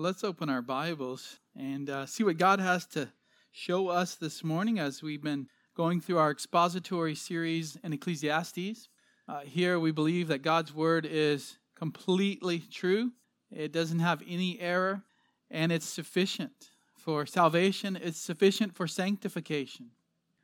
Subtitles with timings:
[0.00, 3.10] Well, let's open our Bibles and uh, see what God has to
[3.52, 8.88] show us this morning as we've been going through our expository series in Ecclesiastes.
[9.28, 13.12] Uh, here we believe that God's word is completely true,
[13.50, 15.02] it doesn't have any error,
[15.50, 19.90] and it's sufficient for salvation, it's sufficient for sanctification.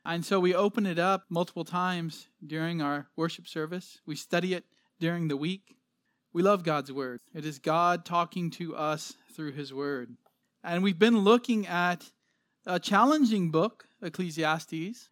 [0.05, 4.01] And so we open it up multiple times during our worship service.
[4.05, 4.65] We study it
[4.99, 5.77] during the week.
[6.37, 7.21] We love God's word.
[7.33, 10.17] It is God talking to us through his word.
[10.63, 12.11] And we've been looking at
[12.63, 15.09] a challenging book, Ecclesiastes.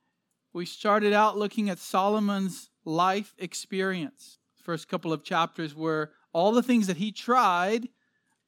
[0.53, 4.38] We started out looking at Solomon's life experience.
[4.62, 7.89] First couple of chapters were all the things that he tried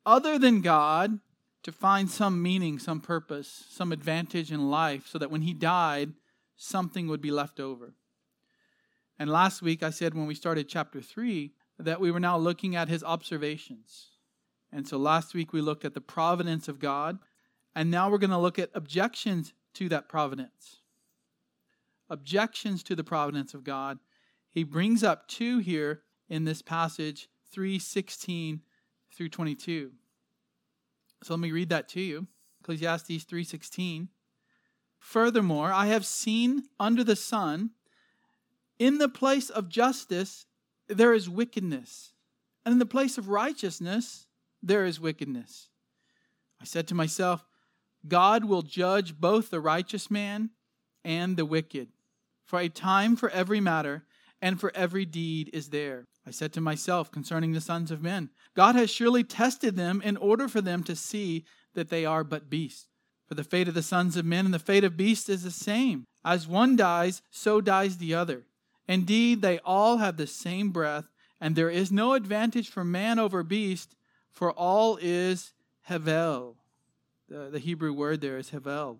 [0.05, 1.19] other than God
[1.63, 6.13] to find some meaning, some purpose, some advantage in life, so that when he died,
[6.55, 7.95] something would be left over.
[9.17, 12.75] And last week I said when we started chapter 3 that we were now looking
[12.75, 14.07] at his observations.
[14.71, 17.19] And so last week we looked at the providence of God,
[17.75, 20.81] and now we're going to look at objections to that providence.
[22.09, 23.99] Objections to the providence of God.
[24.49, 28.61] He brings up two here in this passage, 316
[29.13, 29.91] through 22.
[31.23, 32.27] So let me read that to you.
[32.61, 34.09] Ecclesiastes 3:16.
[34.99, 37.71] Furthermore, I have seen under the sun
[38.77, 40.45] in the place of justice
[40.87, 42.13] there is wickedness,
[42.65, 44.27] and in the place of righteousness
[44.61, 45.69] there is wickedness.
[46.61, 47.45] I said to myself,
[48.07, 50.51] God will judge both the righteous man
[51.03, 51.89] and the wicked.
[52.45, 54.05] For a time for every matter
[54.41, 56.05] and for every deed is there.
[56.25, 60.17] I said to myself concerning the sons of men, God has surely tested them in
[60.17, 62.87] order for them to see that they are but beasts.
[63.27, 65.51] For the fate of the sons of men and the fate of beasts is the
[65.51, 66.05] same.
[66.23, 68.45] As one dies, so dies the other.
[68.87, 71.05] Indeed, they all have the same breath,
[71.41, 73.95] and there is no advantage for man over beast,
[74.31, 75.53] for all is
[75.89, 76.55] Hevel.
[77.27, 78.99] The, the Hebrew word there is Hevel.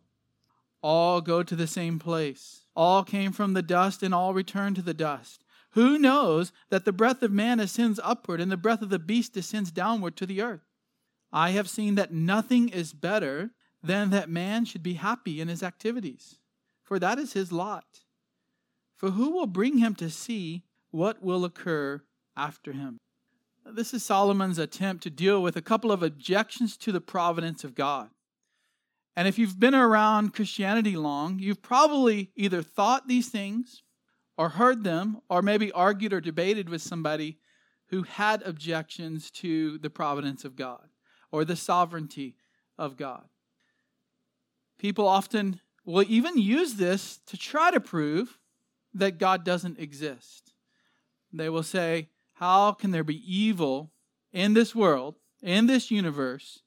[0.81, 2.61] All go to the same place.
[2.75, 5.43] All came from the dust, and all return to the dust.
[5.71, 9.33] Who knows that the breath of man ascends upward, and the breath of the beast
[9.33, 10.65] descends downward to the earth?
[11.31, 13.51] I have seen that nothing is better
[13.83, 16.39] than that man should be happy in his activities,
[16.83, 18.01] for that is his lot.
[18.97, 22.01] For who will bring him to see what will occur
[22.35, 22.97] after him?
[23.65, 27.75] This is Solomon's attempt to deal with a couple of objections to the providence of
[27.75, 28.09] God.
[29.15, 33.83] And if you've been around Christianity long, you've probably either thought these things
[34.37, 37.37] or heard them or maybe argued or debated with somebody
[37.87, 40.87] who had objections to the providence of God
[41.31, 42.35] or the sovereignty
[42.77, 43.25] of God.
[44.77, 48.37] People often will even use this to try to prove
[48.99, 50.53] that God doesn't exist.
[51.31, 53.91] They will say, How can there be evil
[54.31, 56.59] in this world, in this universe,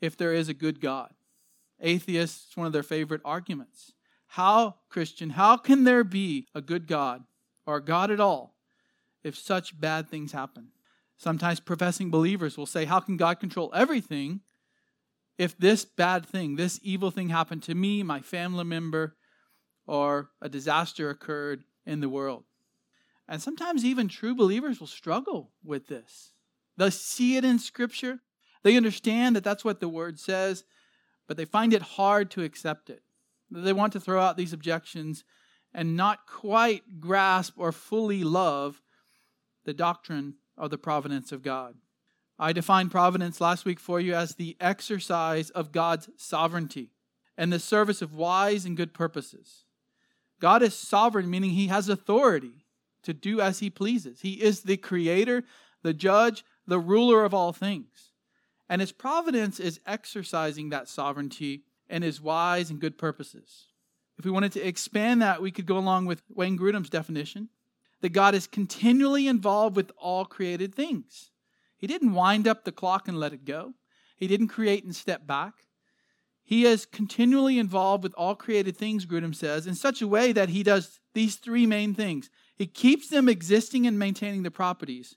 [0.00, 1.12] if there is a good God?
[1.80, 3.92] Atheists, one of their favorite arguments.
[4.26, 7.24] How, Christian, how can there be a good God
[7.66, 8.54] or God at all
[9.24, 10.68] if such bad things happen?
[11.16, 14.40] Sometimes professing believers will say, How can God control everything
[15.40, 19.16] if this bad thing, this evil thing happened to me, my family member,
[19.90, 22.44] or a disaster occurred in the world.
[23.28, 26.30] And sometimes even true believers will struggle with this.
[26.76, 28.20] They see it in Scripture,
[28.62, 30.62] they understand that that's what the Word says,
[31.26, 33.02] but they find it hard to accept it.
[33.50, 35.24] They want to throw out these objections
[35.74, 38.80] and not quite grasp or fully love
[39.64, 41.74] the doctrine of the providence of God.
[42.38, 46.92] I defined providence last week for you as the exercise of God's sovereignty
[47.36, 49.64] and the service of wise and good purposes.
[50.40, 52.64] God is sovereign, meaning he has authority
[53.02, 54.22] to do as he pleases.
[54.22, 55.44] He is the creator,
[55.82, 58.12] the judge, the ruler of all things.
[58.68, 63.66] And his providence is exercising that sovereignty and his wise and good purposes.
[64.18, 67.48] If we wanted to expand that, we could go along with Wayne Grudem's definition
[68.00, 71.30] that God is continually involved with all created things.
[71.76, 73.74] He didn't wind up the clock and let it go,
[74.16, 75.54] He didn't create and step back.
[76.50, 80.48] He is continually involved with all created things, Grudem says, in such a way that
[80.48, 82.28] he does these three main things.
[82.56, 85.14] He keeps them existing and maintaining the properties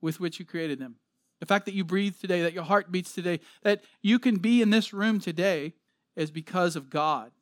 [0.00, 0.94] with which you created them.
[1.40, 4.62] The fact that you breathe today, that your heart beats today, that you can be
[4.62, 5.74] in this room today
[6.14, 7.32] is because of God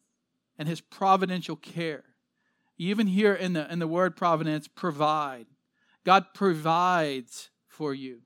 [0.57, 2.05] and his providential care.
[2.79, 5.49] Even here in the, in the word providence, provide.
[6.03, 8.23] God provides for you.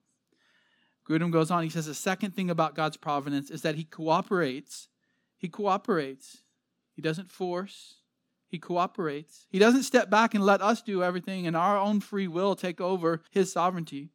[1.05, 4.87] Grudem goes on, he says the second thing about God's providence is that he cooperates
[5.39, 6.43] he cooperates.
[6.93, 7.95] He doesn't force.
[8.49, 9.47] He cooperates.
[9.49, 12.81] He doesn't step back and let us do everything and our own free will take
[12.81, 14.11] over his sovereignty.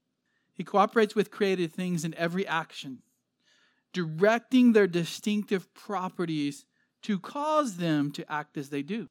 [0.53, 3.01] He cooperates with created things in every action.
[3.93, 6.65] directing their distinctive properties
[7.03, 9.07] to cause them to act as they do.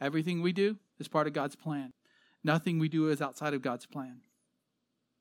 [0.00, 1.92] Everything we do is part of God's plan.
[2.44, 4.20] Nothing we do is outside of God's plan.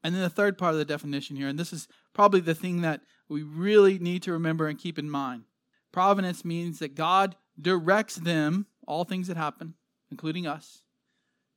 [0.04, 2.82] And then the third part of the definition here, and this is probably the thing
[2.82, 5.44] that we really need to remember and keep in mind.
[5.92, 9.74] Providence means that God directs them, all things that happen,
[10.10, 10.82] including us,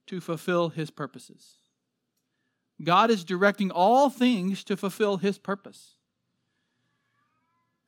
[0.07, 1.55] to fulfill his purposes.
[2.83, 5.93] God is directing all things to fulfill his purpose.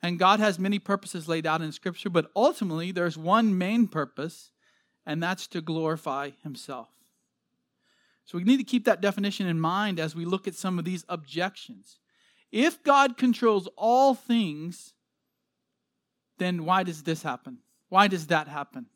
[0.03, 4.51] And God has many purposes laid out in Scripture, but ultimately there's one main purpose,
[5.05, 6.89] and that's to glorify himself.
[8.25, 10.85] So we need to keep that definition in mind as we look at some of
[10.85, 11.99] these objections.
[12.53, 14.95] If God controls all things,
[16.39, 17.59] then why does this happen?
[17.89, 18.87] Why does that happen?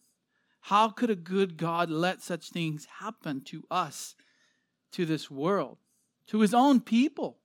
[0.63, 4.15] How could a good God let such things happen to us,
[4.93, 5.79] to this world,
[6.27, 7.39] to his own people?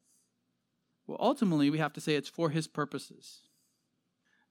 [1.07, 3.41] Well, ultimately, we have to say it's for his purposes.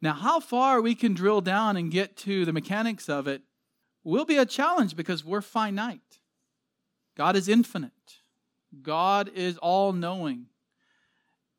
[0.00, 3.42] Now, how far we can drill down and get to the mechanics of it
[4.02, 6.20] will be a challenge because we're finite.
[7.16, 8.20] God is infinite,
[8.82, 10.46] God is all knowing,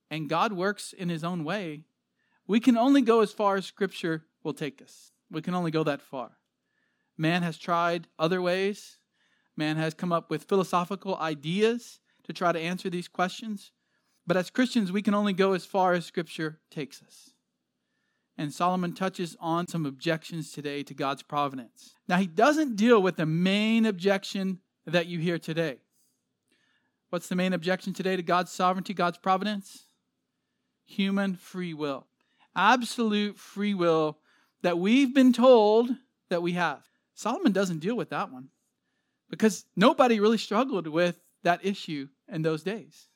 [0.09, 1.85] and God works in his own way.
[2.47, 5.11] We can only go as far as Scripture will take us.
[5.31, 6.37] We can only go that far.
[7.17, 8.97] Man has tried other ways.
[9.57, 13.71] Man has come up with philosophical ideas to try to answer these questions.
[14.27, 17.31] But as Christians, we can only go as far as Scripture takes us.
[18.37, 21.95] And Solomon touches on some objections today to God's providence.
[22.07, 25.77] Now, he doesn't deal with the main objection that you hear today.
[27.09, 29.85] What's the main objection today to God's sovereignty, God's providence?
[30.85, 32.07] Human free will.
[32.55, 34.17] Absolute free will
[34.61, 35.89] that we've been told
[36.29, 36.83] that we have.
[37.13, 38.49] Solomon doesn't deal with that one
[39.29, 43.07] because nobody really struggled with that issue in those days.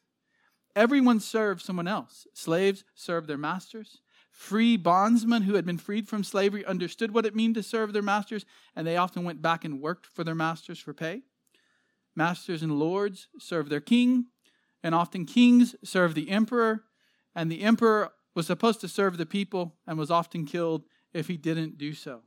[0.75, 2.27] Everyone served someone else.
[2.33, 4.01] Slaves served their masters.
[4.31, 8.01] Free bondsmen who had been freed from slavery understood what it meant to serve their
[8.01, 8.45] masters,
[8.75, 11.23] and they often went back and worked for their masters for pay.
[12.15, 14.27] Masters and lords served their king,
[14.83, 16.83] and often kings served the emperor,
[17.35, 21.35] and the emperor was supposed to serve the people and was often killed if he
[21.35, 22.21] didn't do so.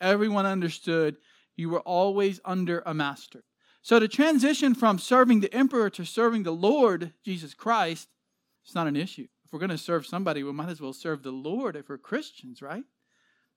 [0.00, 1.18] Everyone understood
[1.56, 3.44] you were always under a master.
[3.82, 8.08] So to transition from serving the emperor to serving the Lord Jesus Christ,
[8.64, 9.26] it's not an issue.
[9.44, 11.98] If we're going to serve somebody, we might as well serve the Lord if we're
[11.98, 12.84] Christians, right?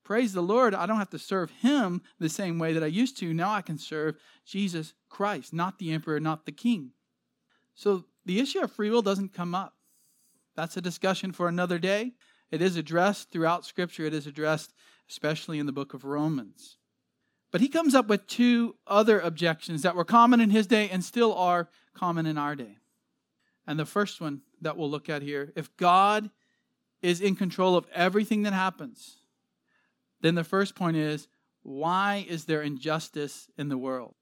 [0.04, 3.18] Praise the Lord, I don't have to serve him the same way that I used
[3.20, 3.34] to.
[3.34, 6.92] Now I can serve Jesus Christ, not the emperor, not the king.
[7.74, 9.76] So the issue of free will doesn't come up.
[10.56, 12.14] That's a discussion for another day.
[12.52, 14.74] It is addressed throughout Scripture, it is addressed
[15.10, 16.78] especially in the book of Romans.
[17.52, 21.04] But he comes up with two other objections that were common in his day and
[21.04, 22.78] still are common in our day.
[23.68, 26.30] And the first one that we'll look at here if God
[27.02, 29.18] is in control of everything that happens,
[30.22, 31.28] then the first point is
[31.64, 34.16] why is there injustice in the world?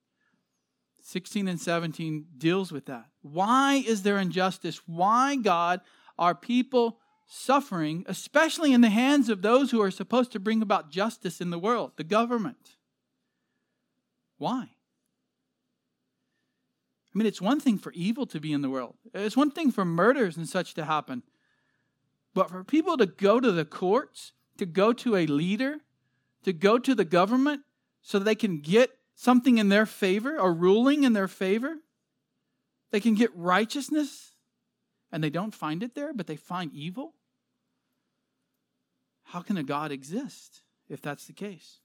[1.02, 3.06] 16 and 17 deals with that.
[3.22, 4.81] Why is there injustice?
[4.86, 5.81] Why, God,
[6.19, 10.92] are people suffering, especially in the hands of those who are supposed to bring about
[10.92, 12.75] justice in the world, the government.
[14.38, 14.69] Why?
[17.13, 19.71] I mean, it's one thing for evil to be in the world, it's one thing
[19.71, 21.24] for murders and such to happen.
[22.33, 25.78] But for people to go to the courts, to go to a leader,
[26.44, 27.61] to go to the government
[28.02, 31.78] so they can get something in their favor, a ruling in their favor,
[32.92, 34.29] they can get righteousness,
[35.11, 37.13] and they don't find it there, but they find evil.
[39.23, 41.80] How can a God exist if that's the case?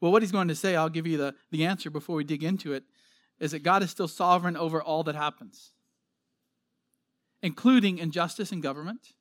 [0.00, 2.44] Well, what he's going to say, I'll give you the, the answer before we dig
[2.44, 2.84] into it,
[3.40, 5.72] is that God is still sovereign over all that happens,
[7.42, 9.14] including injustice in government,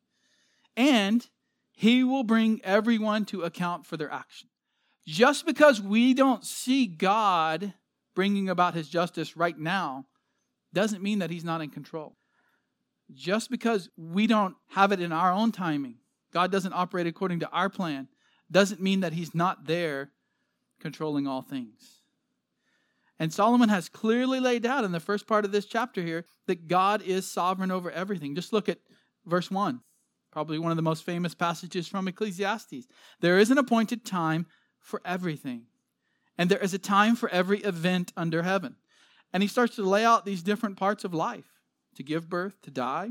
[0.75, 1.27] and
[1.71, 4.49] he will bring everyone to account for their action.
[5.05, 7.73] Just because we don't see God
[8.15, 10.05] bringing about his justice right now
[10.73, 12.15] doesn't mean that he's not in control.
[13.13, 15.97] Just because we don't have it in our own timing
[16.35, 18.09] God doesn't operate according to our plan,
[18.51, 20.11] doesn't mean that He's not there
[20.81, 22.01] controlling all things.
[23.17, 26.67] And Solomon has clearly laid out in the first part of this chapter here that
[26.67, 28.35] God is sovereign over everything.
[28.35, 28.79] Just look at
[29.25, 29.79] verse 1,
[30.29, 32.85] probably one of the most famous passages from Ecclesiastes.
[33.21, 34.45] There is an appointed time
[34.81, 35.67] for everything,
[36.37, 38.75] and there is a time for every event under heaven.
[39.31, 41.54] And he starts to lay out these different parts of life
[41.95, 43.09] to give birth, to die,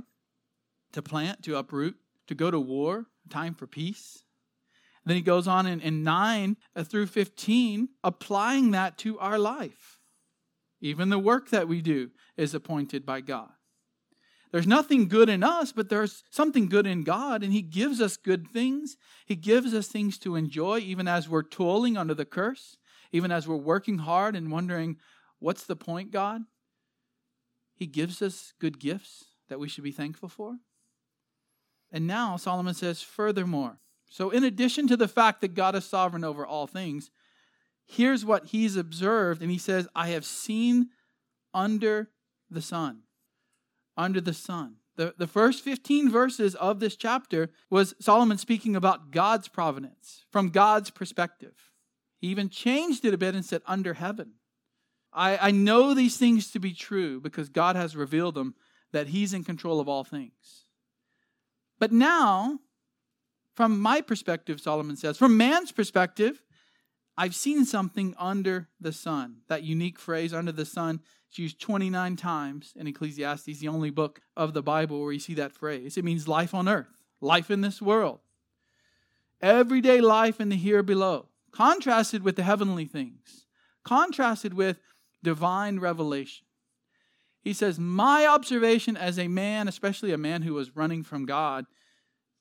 [0.92, 4.24] to plant, to uproot, to go to war, time for peace.
[5.04, 9.38] And Then he goes on in, in 9 uh, through 15, applying that to our
[9.38, 9.98] life.
[10.80, 13.50] Even the work that we do is appointed by God.
[14.52, 18.16] There's nothing good in us, but there's something good in God, and He gives us
[18.16, 18.96] good things.
[19.26, 22.76] He gives us things to enjoy, even as we're toiling under the curse,
[23.10, 24.96] even as we're working hard and wondering,
[25.40, 26.42] what's the point, God?
[27.74, 30.58] He gives us good gifts that we should be thankful for.
[31.92, 33.78] And now Solomon says, furthermore.
[34.08, 37.10] So, in addition to the fact that God is sovereign over all things,
[37.84, 39.42] here's what he's observed.
[39.42, 40.90] And he says, I have seen
[41.52, 42.10] under
[42.50, 43.02] the sun
[43.96, 44.76] under the sun.
[44.96, 50.50] The, the first 15 verses of this chapter was Solomon speaking about God's providence from
[50.50, 51.70] God's perspective.
[52.20, 54.34] He even changed it a bit and said, under heaven.
[55.14, 58.54] I, I know these things to be true because God has revealed them,
[58.92, 60.64] that He's in control of all things.
[61.78, 62.60] But now,
[63.54, 66.42] from my perspective, Solomon says, from man's perspective,
[67.16, 69.38] I've seen something under the sun.
[69.48, 74.20] That unique phrase, under the sun, is used 29 times in Ecclesiastes, the only book
[74.36, 75.96] of the Bible where you see that phrase.
[75.96, 76.88] It means life on earth,
[77.20, 78.20] life in this world,
[79.40, 83.46] everyday life in the here below, contrasted with the heavenly things,
[83.84, 84.80] contrasted with
[85.24, 86.46] divine revelation.
[87.42, 91.66] He says, My observation as a man, especially a man who was running from God,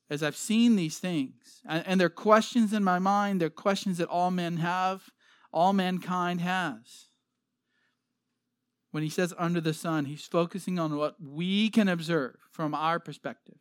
[0.08, 4.30] as I've seen these things, and, they're questions in my mind, they're questions that all
[4.30, 5.10] men have,
[5.52, 7.08] all mankind has.
[8.92, 13.00] When he says under the sun, he's focusing on what we can observe from our
[13.00, 13.56] perspective.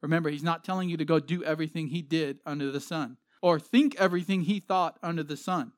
[0.00, 3.58] Remember, he's not telling you to go do everything he did under the sun or
[3.58, 5.72] think everything he thought under the sun.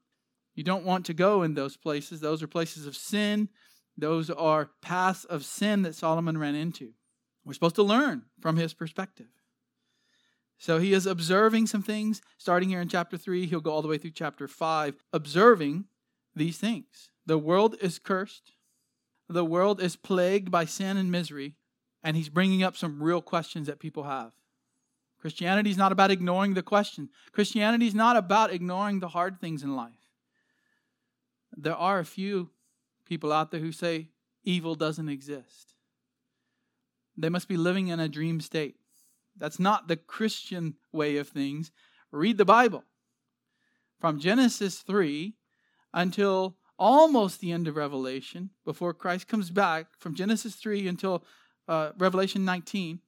[0.61, 2.21] You don't want to go in those places.
[2.21, 3.49] Those are places of sin.
[3.97, 6.93] Those are paths of sin that Solomon ran into.
[7.47, 9.29] We're supposed to learn from his perspective.
[10.59, 12.21] So he is observing some things.
[12.37, 15.87] Starting here in chapter 3, he'll go all the way through chapter 5, observing
[16.37, 17.09] these things.
[17.25, 18.53] The world is cursed,
[19.31, 21.55] the world is plagued by sin and misery,
[22.03, 24.33] and he's bringing up some real questions that people have.
[25.19, 29.63] Christianity is not about ignoring the question, Christianity is not about ignoring the hard things
[29.63, 30.00] in life.
[31.57, 32.51] There are a few
[33.05, 34.09] people out there who say
[34.45, 35.75] evil doesn't exist.
[37.17, 38.77] They must be living in a dream state.
[39.37, 41.71] That's not the Christian way of things.
[42.13, 42.85] Read the Bible.
[43.99, 45.35] From Genesis 3
[45.93, 51.25] until almost the end of Revelation, before Christ comes back, from Genesis 3 until
[51.69, 53.01] uh, Revelation 19,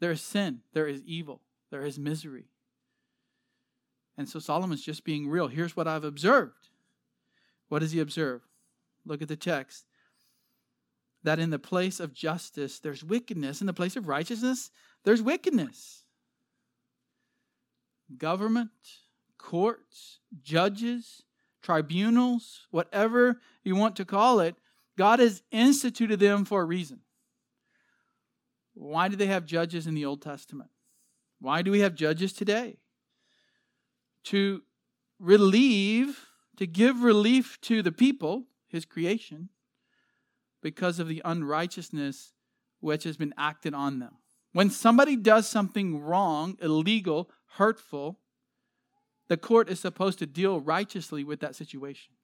[0.00, 1.40] there is sin, there is evil,
[1.70, 2.44] there is misery.
[4.16, 5.48] And so Solomon's just being real.
[5.48, 6.67] Here's what I've observed.
[7.68, 8.42] What does he observe?
[9.04, 9.84] Look at the text.
[11.22, 13.60] That in the place of justice, there's wickedness.
[13.60, 14.70] In the place of righteousness,
[15.04, 16.04] there's wickedness.
[18.16, 18.70] Government,
[19.36, 21.22] courts, judges,
[21.62, 24.56] tribunals, whatever you want to call it,
[24.96, 27.00] God has instituted them for a reason.
[28.74, 30.70] Why do they have judges in the Old Testament?
[31.40, 32.78] Why do we have judges today?
[34.24, 34.62] To
[35.18, 36.27] relieve,
[36.58, 39.48] to give relief to the people, his creation,
[40.60, 42.32] because of the unrighteousness
[42.80, 44.16] which has been acted on them.
[44.52, 48.18] When somebody does something wrong, illegal, hurtful,
[49.28, 52.14] the court is supposed to deal righteously with that situation.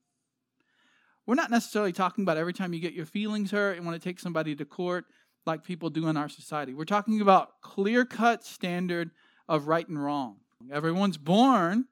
[1.26, 4.08] We're not necessarily talking about every time you get your feelings hurt and want to
[4.08, 5.04] take somebody to court
[5.46, 6.74] like people do in our society.
[6.74, 9.10] We're talking about clear-cut standard
[9.48, 10.38] of right and wrong.
[10.72, 11.84] Everyone's born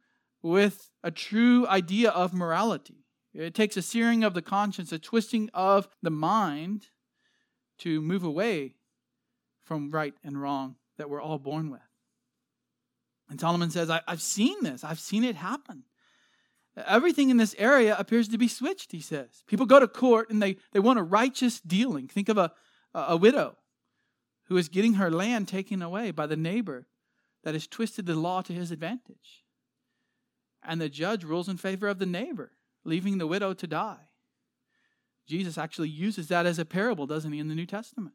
[0.42, 3.04] with a true idea of morality.
[3.34, 6.88] It takes a searing of the conscience, a twisting of the mind
[7.78, 8.74] to move away
[9.64, 11.80] from right and wrong that we're all born with.
[13.30, 15.84] And Solomon says, I, have seen this, I've seen it happen.
[16.86, 19.44] Everything in this area appears to be switched, he says.
[19.46, 22.08] People go to court and they, they want a righteous dealing.
[22.08, 22.52] Think of a,
[22.94, 23.56] a widow
[24.46, 26.86] who is getting her land taken away by the neighbor
[27.44, 29.44] that has twisted the law to his advantage.
[30.62, 32.52] And the judge rules in favor of the neighbor,
[32.84, 34.08] leaving the widow to die.
[35.26, 38.14] Jesus actually uses that as a parable, doesn't he, in the New Testament?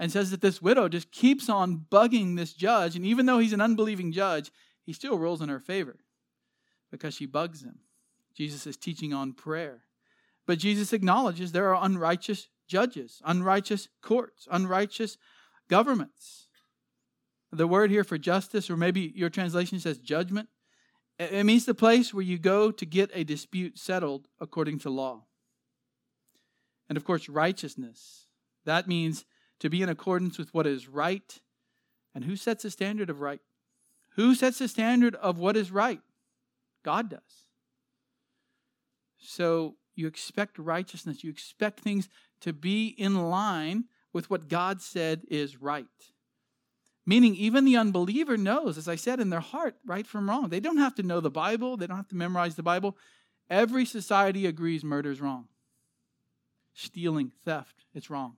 [0.00, 2.96] and says that this widow just keeps on bugging this judge.
[2.96, 4.50] And even though he's an unbelieving judge,
[4.82, 5.98] he still rules in her favor
[6.90, 7.80] because she bugs him.
[8.34, 9.82] Jesus is teaching on prayer.
[10.46, 15.18] But Jesus acknowledges there are unrighteous judges, unrighteous courts, unrighteous
[15.68, 16.48] governments.
[17.52, 20.48] The word here for justice, or maybe your translation says judgment,
[21.20, 25.24] it means the place where you go to get a dispute settled according to law.
[26.88, 28.26] And of course, righteousness.
[28.64, 29.26] That means
[29.60, 31.40] to be in accordance with what is right.
[32.14, 33.40] And who sets the standard of right?
[34.16, 36.00] Who sets the standard of what is right?
[36.82, 37.46] God does.
[39.18, 42.08] So you expect righteousness, you expect things
[42.40, 45.84] to be in line with what God said is right.
[47.10, 50.48] Meaning, even the unbeliever knows, as I said, in their heart, right from wrong.
[50.48, 52.96] They don't have to know the Bible, they don't have to memorize the Bible.
[53.50, 55.48] Every society agrees murder is wrong.
[56.72, 58.36] Stealing, theft, it's wrong,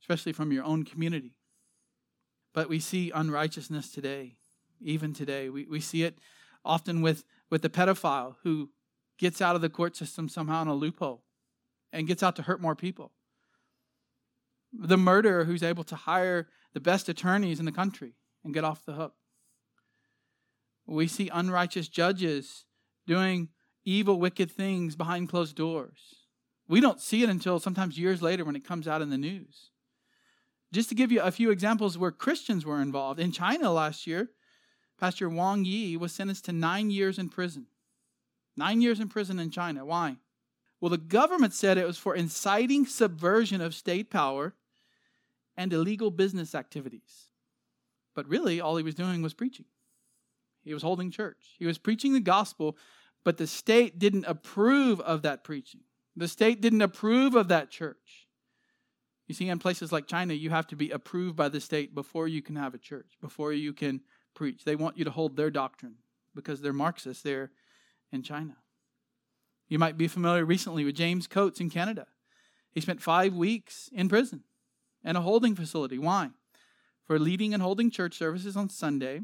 [0.00, 1.34] especially from your own community.
[2.52, 4.36] But we see unrighteousness today,
[4.80, 5.48] even today.
[5.48, 6.18] We, we see it
[6.64, 8.70] often with, with the pedophile who
[9.18, 11.24] gets out of the court system somehow in a loophole
[11.92, 13.10] and gets out to hurt more people.
[14.72, 18.14] The murderer who's able to hire the best attorneys in the country
[18.44, 19.14] and get off the hook.
[20.86, 22.64] We see unrighteous judges
[23.06, 23.48] doing
[23.84, 26.16] evil, wicked things behind closed doors.
[26.68, 29.70] We don't see it until sometimes years later when it comes out in the news.
[30.72, 33.20] Just to give you a few examples where Christians were involved.
[33.20, 34.30] In China last year,
[34.98, 37.66] Pastor Wang Yi was sentenced to nine years in prison.
[38.56, 39.84] Nine years in prison in China.
[39.84, 40.16] Why?
[40.80, 44.54] Well, the government said it was for inciting subversion of state power
[45.56, 47.28] and illegal business activities.
[48.14, 49.66] But really, all he was doing was preaching.
[50.64, 51.56] He was holding church.
[51.58, 52.76] He was preaching the gospel,
[53.24, 55.80] but the state didn't approve of that preaching.
[56.16, 58.28] The state didn't approve of that church.
[59.26, 62.28] You see, in places like China, you have to be approved by the state before
[62.28, 64.02] you can have a church, before you can
[64.34, 64.64] preach.
[64.64, 65.94] They want you to hold their doctrine
[66.34, 67.50] because they're Marxists there
[68.10, 68.56] in China.
[69.68, 72.08] You might be familiar recently with James Coates in Canada.
[72.72, 74.44] He spent five weeks in prison
[75.04, 75.98] and a holding facility.
[75.98, 76.30] Why?
[77.04, 79.22] For leading and holding church services on Sunday.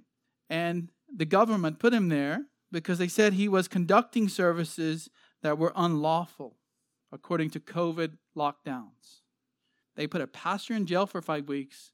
[0.51, 5.09] And the government put him there because they said he was conducting services
[5.43, 6.57] that were unlawful
[7.13, 9.23] according to COVID lockdowns.
[9.97, 11.93] They put a pastor in jail for five weeks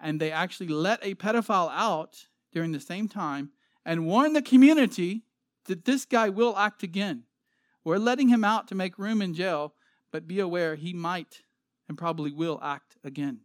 [0.00, 3.50] and they actually let a pedophile out during the same time
[3.84, 5.22] and warned the community
[5.66, 7.24] that this guy will act again.
[7.84, 9.74] We're letting him out to make room in jail,
[10.10, 11.42] but be aware he might
[11.88, 13.40] and probably will act again.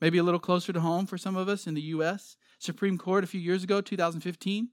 [0.00, 2.36] Maybe a little closer to home for some of us in the U.S.
[2.58, 4.68] Supreme Court a few years ago, 2015,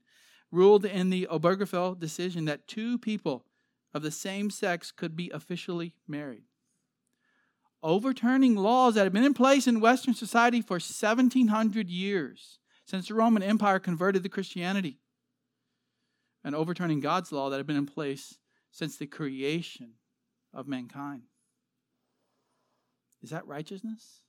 [0.52, 3.46] ruled in the Obergefell decision that two people
[3.94, 6.44] of the same sex could be officially married.
[7.84, 13.14] Overturning laws that had been in place in Western society for 1700 years since the
[13.14, 15.00] Roman Empire converted to Christianity,
[16.44, 18.38] and overturning God's law that had been in place
[18.72, 19.96] since the creation
[20.54, 21.24] of mankind.
[23.22, 24.22] Is that righteousness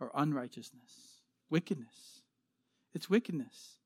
[0.00, 1.22] or unrighteousness?
[1.50, 2.22] Wickedness.
[2.94, 3.78] It's wickedness.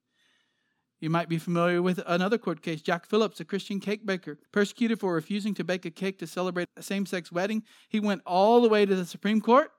[0.98, 2.80] You might be familiar with another court case.
[2.80, 6.68] Jack Phillips, a Christian cake baker, persecuted for refusing to bake a cake to celebrate
[6.76, 7.62] a same sex wedding.
[7.88, 9.70] He went all the way to the Supreme Court,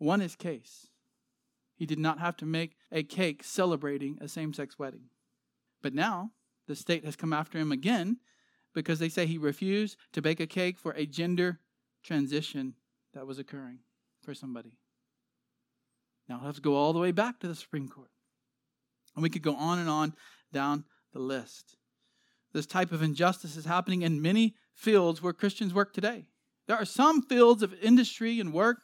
[0.00, 0.88] won his case.
[1.76, 5.10] He did not have to make a cake celebrating a same sex wedding.
[5.82, 6.30] But now,
[6.66, 8.18] the state has come after him again
[8.74, 11.60] because they say he refused to bake a cake for a gender
[12.02, 12.74] transition
[13.14, 13.78] that was occurring
[14.22, 14.78] for somebody.
[16.28, 18.10] Now let's go all the way back to the Supreme Court.
[19.14, 20.14] And we could go on and on
[20.52, 21.76] down the list.
[22.52, 26.26] This type of injustice is happening in many fields where Christians work today.
[26.66, 28.78] There are some fields of industry and work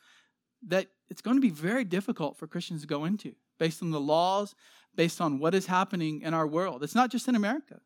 [0.66, 4.00] that it's going to be very difficult for Christians to go into based on the
[4.00, 4.54] laws,
[4.94, 6.82] based on what is happening in our world.
[6.82, 7.80] It's not just in America.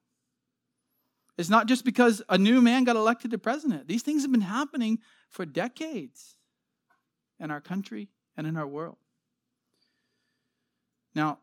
[1.37, 3.89] It's not just because a new man got elected to president.
[3.89, 6.37] These things have been happening for decades
[7.41, 8.97] in our country and in our world.
[11.15, 11.39] Now,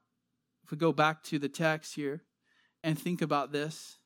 [0.64, 2.24] if we go back to the text here
[2.84, 3.98] and think about this,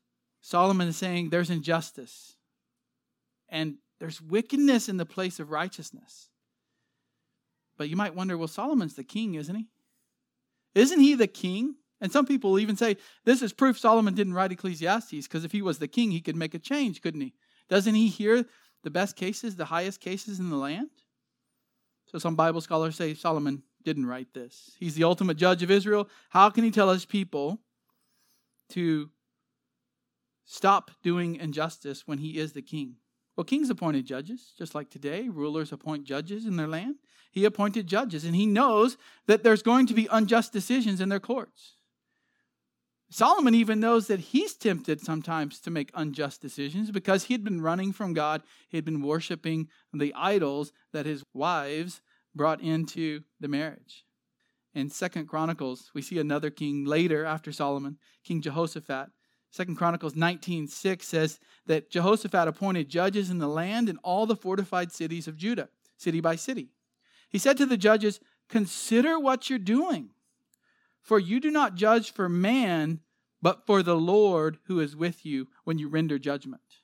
[0.41, 2.35] Solomon is saying there's injustice
[3.49, 6.29] and there's wickedness in the place of righteousness.
[7.77, 9.67] But you might wonder well, Solomon's the king, isn't he?
[10.73, 11.75] Isn't he the king?
[12.05, 15.63] And some people even say this is proof Solomon didn't write Ecclesiastes because if he
[15.63, 17.33] was the king, he could make a change, couldn't he?
[17.67, 18.45] Doesn't he hear
[18.83, 20.91] the best cases, the highest cases in the land?
[22.05, 24.75] So some Bible scholars say Solomon didn't write this.
[24.79, 26.07] He's the ultimate judge of Israel.
[26.29, 27.59] How can he tell his people
[28.69, 29.09] to
[30.45, 32.97] stop doing injustice when he is the king?
[33.35, 36.97] Well, kings appointed judges, just like today, rulers appoint judges in their land.
[37.31, 41.19] He appointed judges, and he knows that there's going to be unjust decisions in their
[41.19, 41.74] courts.
[43.15, 47.61] Solomon even knows that he's tempted sometimes to make unjust decisions because he had been
[47.61, 48.43] running from God.
[48.67, 52.01] He had been worshiping the idols that his wives
[52.35, 54.03] brought into the marriage.
[54.73, 59.11] In Second Chronicles, we see another king later after Solomon, King Jehoshaphat.
[59.49, 64.91] Second Chronicles 19:6 says that Jehoshaphat appointed judges in the land and all the fortified
[64.91, 66.73] cities of Judah, city by city.
[67.29, 70.09] He said to the judges, "Consider what you're doing,
[70.99, 72.99] for you do not judge for man,
[73.45, 76.81] but for the Lord who is with you when you render judgment."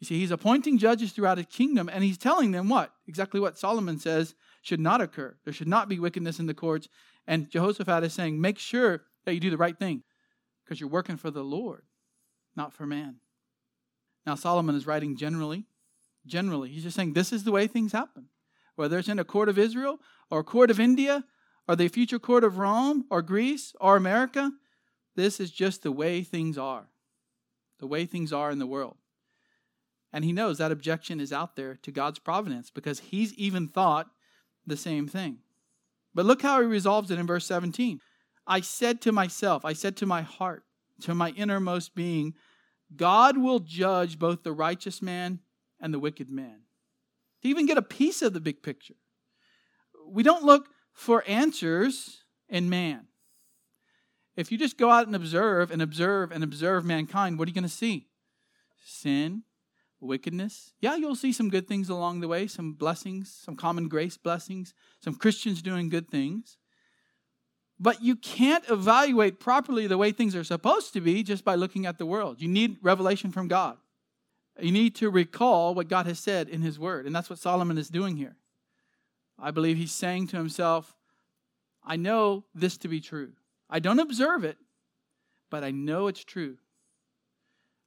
[0.00, 2.92] You see, he's appointing judges throughout his kingdom, and he's telling them what?
[3.06, 5.36] Exactly what Solomon says should not occur.
[5.44, 6.88] There should not be wickedness in the courts.
[7.26, 10.02] And Jehoshaphat is saying, make sure that you do the right thing
[10.64, 11.84] because you're working for the Lord,
[12.56, 13.20] not for man.
[14.26, 15.66] Now, Solomon is writing generally.
[16.26, 18.28] Generally, he's just saying this is the way things happen.
[18.74, 21.24] Whether it's in a court of Israel or a court of India
[21.68, 24.52] or the future court of Rome or Greece or America,
[25.16, 26.86] this is just the way things are.
[27.78, 28.96] The way things are in the world.
[30.12, 34.08] And he knows that objection is out there to God's providence because he's even thought
[34.66, 35.38] the same thing.
[36.14, 38.00] But look how he resolves it in verse 17.
[38.46, 40.64] I said to myself, I said to my heart,
[41.02, 42.34] to my innermost being,
[42.94, 45.40] God will judge both the righteous man
[45.80, 46.60] and the wicked man.
[47.42, 48.94] To even get a piece of the big picture,
[50.06, 53.08] we don't look for answers in man.
[54.36, 57.54] If you just go out and observe and observe and observe mankind, what are you
[57.54, 58.08] going to see?
[58.84, 59.42] Sin,
[60.00, 60.72] wickedness.
[60.80, 64.74] Yeah, you'll see some good things along the way, some blessings, some common grace blessings,
[65.00, 66.58] some Christians doing good things.
[67.78, 71.86] But you can't evaluate properly the way things are supposed to be just by looking
[71.86, 72.40] at the world.
[72.40, 73.78] You need revelation from God.
[74.60, 77.06] You need to recall what God has said in His Word.
[77.06, 78.36] And that's what Solomon is doing here.
[79.38, 80.94] I believe he's saying to himself,
[81.82, 83.32] I know this to be true.
[83.74, 84.56] I don't observe it,
[85.50, 86.58] but I know it's true.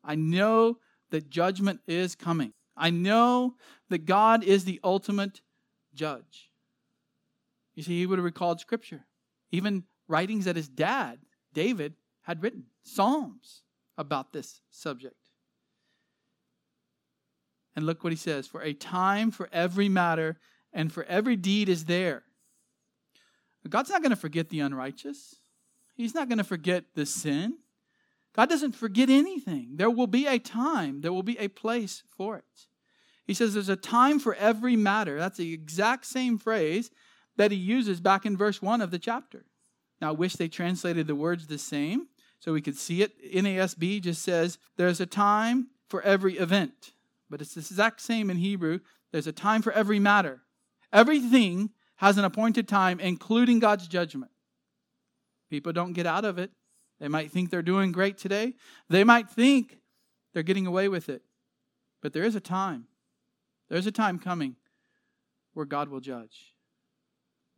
[0.04, 0.80] I know
[1.12, 2.52] that judgment is coming.
[2.76, 3.56] I know
[3.90, 5.40] that God is the ultimate
[5.96, 6.52] judge.
[7.74, 9.06] You see, he would have recalled scripture,
[9.50, 11.20] even writings that his dad,
[11.54, 13.62] David, had written, Psalms
[13.98, 15.16] about this subject.
[17.78, 20.38] And look what he says For a time for every matter
[20.74, 22.24] and for every deed is there.
[23.70, 25.36] God's not going to forget the unrighteous,
[25.98, 27.58] He's not going to forget the sin.
[28.34, 29.72] God doesn't forget anything.
[29.78, 32.68] There will be a time, there will be a place for it.
[33.26, 35.18] He says there's a time for every matter.
[35.18, 36.92] That's the exact same phrase
[37.36, 39.46] that he uses back in verse 1 of the chapter.
[40.00, 42.08] Now, I wish they translated the words the same
[42.40, 43.20] so we could see it.
[43.34, 46.94] NASB just says there's a time for every event,
[47.30, 48.80] but it's the exact same in Hebrew.
[49.12, 50.42] There's a time for every matter.
[50.94, 54.32] Everything has an appointed time, including God's judgment.
[55.50, 56.52] People don't get out of it.
[57.00, 58.54] They might think they're doing great today.
[58.90, 59.78] They might think
[60.34, 61.22] they're getting away with it.
[62.02, 62.86] But there is a time.
[63.70, 64.56] There's a time coming
[65.54, 66.54] where God will judge.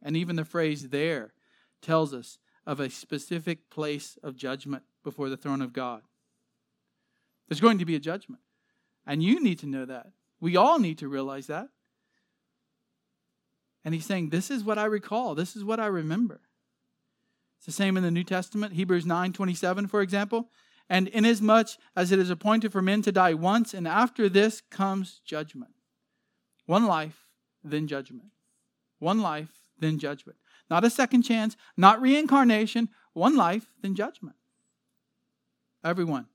[0.02, 1.34] And even the phrase there
[1.82, 6.02] tells us of a specific place of judgment before the throne of God.
[7.48, 8.42] There's going to be a judgment.
[9.06, 10.08] And you need to know that.
[10.40, 11.70] We all need to realize that.
[13.84, 15.36] And he's saying, This is what I recall.
[15.36, 16.42] This is what I remember.
[17.60, 20.50] It's the same in the New Testament, Hebrews 9 27, for example.
[20.90, 25.22] And inasmuch as it is appointed for men to die once, and after this comes
[25.24, 25.72] judgment.
[26.66, 27.28] One life,
[27.64, 28.30] then judgment.
[28.98, 30.40] One life, then judgment.
[30.70, 32.90] Not a second chance, not reincarnation.
[33.14, 34.38] One life, then judgment.
[35.84, 36.28] Everyone.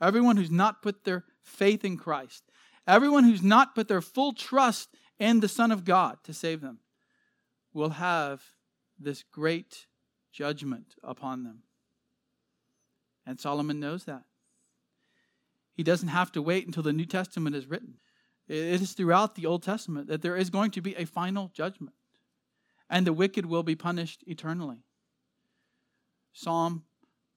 [0.00, 2.44] Everyone who's not put their faith in Christ.
[2.86, 6.80] Everyone who's not put their full trust in the Son of God to save them
[7.72, 8.42] will have
[8.98, 9.86] this great
[10.32, 11.62] judgment upon them.
[13.26, 14.24] And Solomon knows that.
[15.74, 17.98] He doesn't have to wait until the New Testament is written.
[18.48, 21.94] It is throughout the Old Testament that there is going to be a final judgment,
[22.90, 24.84] and the wicked will be punished eternally.
[26.32, 26.84] Psalm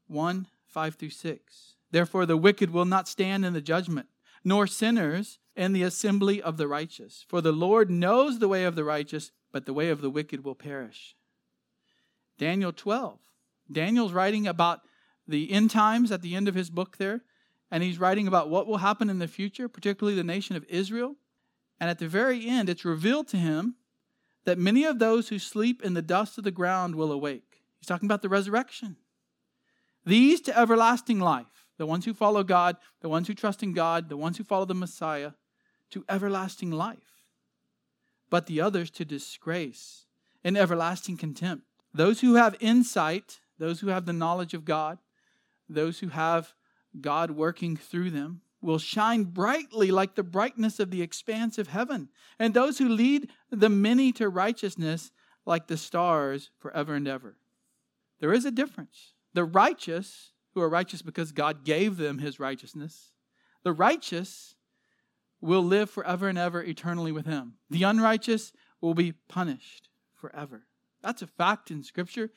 [0.07, 1.75] 1 5 through 6.
[1.91, 4.07] Therefore, the wicked will not stand in the judgment,
[4.43, 7.23] nor sinners in the assembly of the righteous.
[7.29, 10.43] For the Lord knows the way of the righteous, but the way of the wicked
[10.43, 11.15] will perish.
[12.37, 13.19] Daniel 12.
[13.71, 14.81] Daniel's writing about
[15.27, 17.23] the end times at the end of his book there,
[17.71, 21.15] and he's writing about what will happen in the future, particularly the nation of Israel.
[21.79, 23.75] And at the very end, it's revealed to him
[24.45, 27.63] that many of those who sleep in the dust of the ground will awake.
[27.79, 28.97] He's talking about the resurrection.
[30.05, 34.07] These to everlasting life, the ones who follow God, the ones who trust in God,
[34.07, 35.31] the ones who follow the Messiah,
[35.89, 37.23] to everlasting life.
[38.29, 40.05] But the others to disgrace
[40.43, 41.65] and everlasting contempt.
[41.95, 44.97] Those who have insight, those who have the knowledge of God,
[45.69, 46.53] those who have
[46.99, 52.09] God working through them, will shine brightly like the brightness of the expanse of heaven.
[52.37, 55.11] And those who lead the many to righteousness
[55.45, 57.37] like the stars forever and ever.
[58.19, 59.13] There is a difference.
[59.33, 63.13] The righteous, who are righteous because God gave them his righteousness,
[63.63, 64.55] the righteous
[65.39, 67.53] will live forever and ever eternally with him.
[67.69, 70.65] The unrighteous will be punished forever.
[71.05, 72.31] That's a fact in Scripture.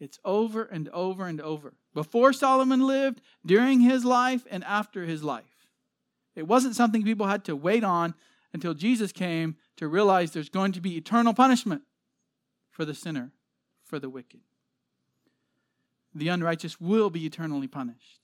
[0.00, 1.74] It's over and over and over.
[1.92, 5.68] Before Solomon lived, during his life, and after his life.
[6.34, 8.14] It wasn't something people had to wait on
[8.54, 11.82] until Jesus came to realize there's going to be eternal punishment
[12.70, 13.32] for the sinner,
[13.84, 14.40] for the wicked.
[16.14, 18.20] The unrighteous will be eternally punished.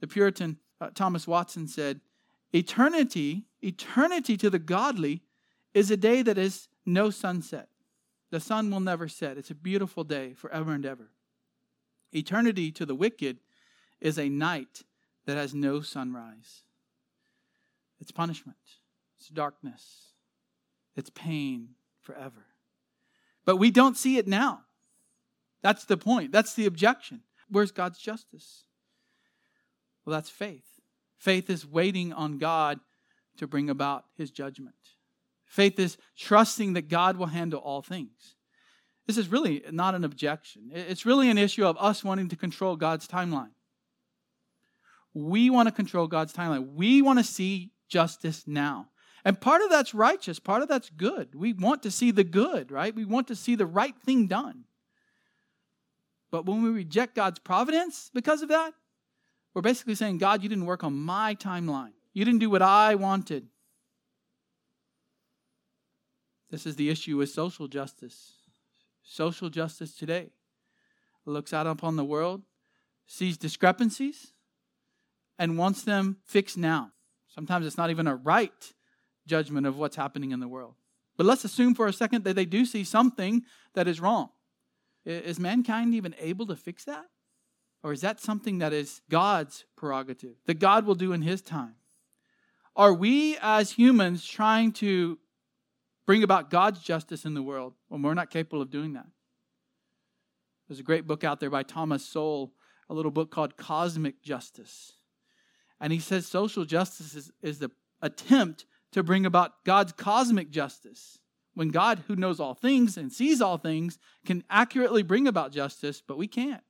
[0.00, 2.00] The Puritan uh, Thomas Watson said,
[2.52, 5.22] Eternity, eternity to the godly
[5.74, 7.68] is a day that is no sunset.
[8.32, 9.36] The sun will never set.
[9.36, 11.10] It's a beautiful day forever and ever.
[12.12, 13.36] Eternity to the wicked
[14.00, 14.84] is a night
[15.26, 16.62] that has no sunrise.
[18.00, 18.56] It's punishment,
[19.18, 20.14] it's darkness,
[20.96, 22.46] it's pain forever.
[23.44, 24.62] But we don't see it now.
[25.60, 26.32] That's the point.
[26.32, 27.20] That's the objection.
[27.50, 28.64] Where's God's justice?
[30.06, 30.80] Well, that's faith.
[31.18, 32.80] Faith is waiting on God
[33.36, 34.74] to bring about his judgment.
[35.52, 38.36] Faith is trusting that God will handle all things.
[39.06, 40.70] This is really not an objection.
[40.72, 43.50] It's really an issue of us wanting to control God's timeline.
[45.12, 46.72] We want to control God's timeline.
[46.72, 48.88] We want to see justice now.
[49.26, 51.34] And part of that's righteous, part of that's good.
[51.34, 52.94] We want to see the good, right?
[52.94, 54.64] We want to see the right thing done.
[56.30, 58.72] But when we reject God's providence because of that,
[59.52, 61.92] we're basically saying, God, you didn't work on my timeline.
[62.14, 63.48] You didn't do what I wanted.
[66.52, 68.34] This is the issue with social justice.
[69.02, 70.28] Social justice today
[71.24, 72.42] looks out upon the world,
[73.06, 74.34] sees discrepancies,
[75.38, 76.92] and wants them fixed now.
[77.26, 78.74] Sometimes it's not even a right
[79.26, 80.74] judgment of what's happening in the world.
[81.16, 84.28] But let's assume for a second that they do see something that is wrong.
[85.06, 87.06] Is mankind even able to fix that?
[87.82, 91.76] Or is that something that is God's prerogative, that God will do in His time?
[92.76, 95.18] Are we as humans trying to
[96.06, 99.06] bring about God's justice in the world when we're not capable of doing that?
[100.68, 102.52] There's a great book out there by Thomas Sowell,
[102.88, 104.92] a little book called Cosmic Justice.
[105.80, 111.18] And he says social justice is, is the attempt to bring about God's cosmic justice.
[111.54, 116.02] When God, who knows all things and sees all things, can accurately bring about justice,
[116.06, 116.62] but we can't.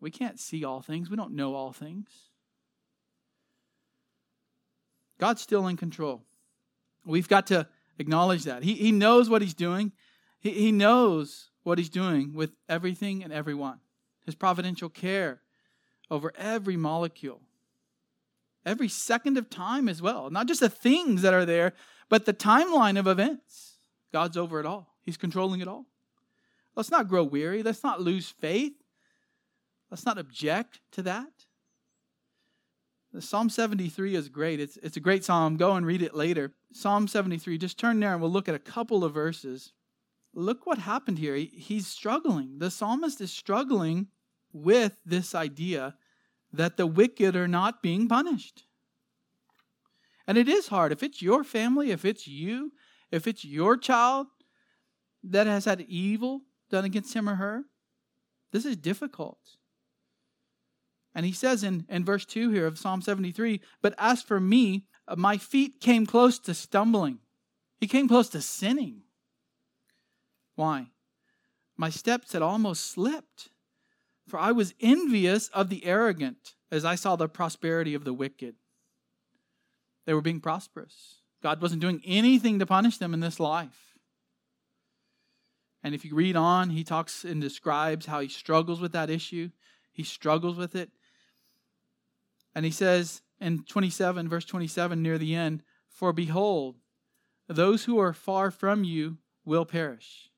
[0.00, 2.08] We can't see all things, we don't know all things.
[5.18, 6.24] God's still in control.
[7.04, 7.68] We've got to
[8.02, 8.62] acknowledge that.
[8.62, 9.92] He, he knows what He's doing,
[10.40, 13.78] he, he knows what He's doing with everything and everyone.
[14.26, 15.40] His providential care
[16.10, 17.40] over every molecule,
[18.66, 20.28] every second of time as well.
[20.28, 21.72] Not just the things that are there,
[22.08, 23.78] but the timeline of events.
[24.12, 25.86] God's over it all, He's controlling it all.
[26.76, 28.74] Let's not grow weary, let's not lose faith.
[29.90, 31.31] Let's not object to that.
[33.20, 34.58] Psalm 73 is great.
[34.58, 35.56] It's, it's a great psalm.
[35.56, 36.52] Go and read it later.
[36.72, 39.72] Psalm 73, just turn there and we'll look at a couple of verses.
[40.34, 41.34] Look what happened here.
[41.34, 42.58] He, he's struggling.
[42.58, 44.06] The psalmist is struggling
[44.52, 45.96] with this idea
[46.52, 48.64] that the wicked are not being punished.
[50.26, 50.92] And it is hard.
[50.92, 52.72] If it's your family, if it's you,
[53.10, 54.28] if it's your child
[55.22, 57.64] that has had evil done against him or her,
[58.52, 59.38] this is difficult.
[61.14, 64.84] And he says in, in verse 2 here of Psalm 73 But as for me,
[65.06, 67.18] uh, my feet came close to stumbling.
[67.80, 69.02] He came close to sinning.
[70.54, 70.88] Why?
[71.76, 73.50] My steps had almost slipped.
[74.28, 78.54] For I was envious of the arrogant as I saw the prosperity of the wicked.
[80.06, 81.16] They were being prosperous.
[81.42, 83.96] God wasn't doing anything to punish them in this life.
[85.82, 89.50] And if you read on, he talks and describes how he struggles with that issue.
[89.90, 90.90] He struggles with it.
[92.54, 96.76] And he says in 27, verse 27, near the end, For behold,
[97.48, 100.30] those who are far from you will perish.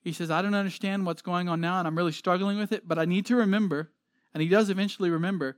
[0.00, 2.86] He says, I don't understand what's going on now, and I'm really struggling with it,
[2.86, 3.90] but I need to remember,
[4.32, 5.56] and he does eventually remember,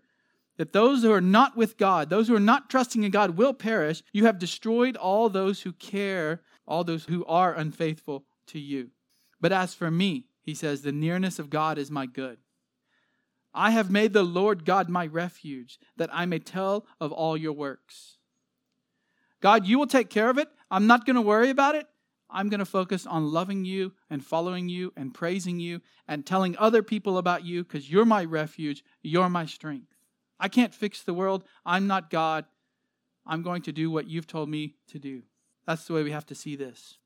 [0.57, 3.55] that those who are not with God, those who are not trusting in God, will
[3.55, 4.03] perish.
[4.13, 8.91] You have destroyed all those who care, all those who are unfaithful to you.
[9.41, 12.39] But as for me, he says, the nearness of God is my good.
[13.55, 17.53] I have made the Lord God my refuge, that I may tell of all your
[17.53, 18.19] works.
[19.41, 20.49] God, you will take care of it.
[20.71, 21.87] I'm not going to worry about it.
[22.31, 26.57] I'm going to focus on loving you and following you and praising you and telling
[26.59, 28.85] other people about you because you're my refuge.
[29.03, 29.95] You're my strength.
[30.39, 31.45] I can't fix the world.
[31.65, 32.45] I'm not God.
[33.27, 35.23] I'm going to do what you've told me to do.
[35.67, 36.99] That's the way we have to see this.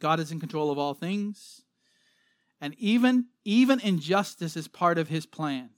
[0.00, 1.62] God is in control of all things.
[2.60, 5.70] And even, even injustice is part of his plan.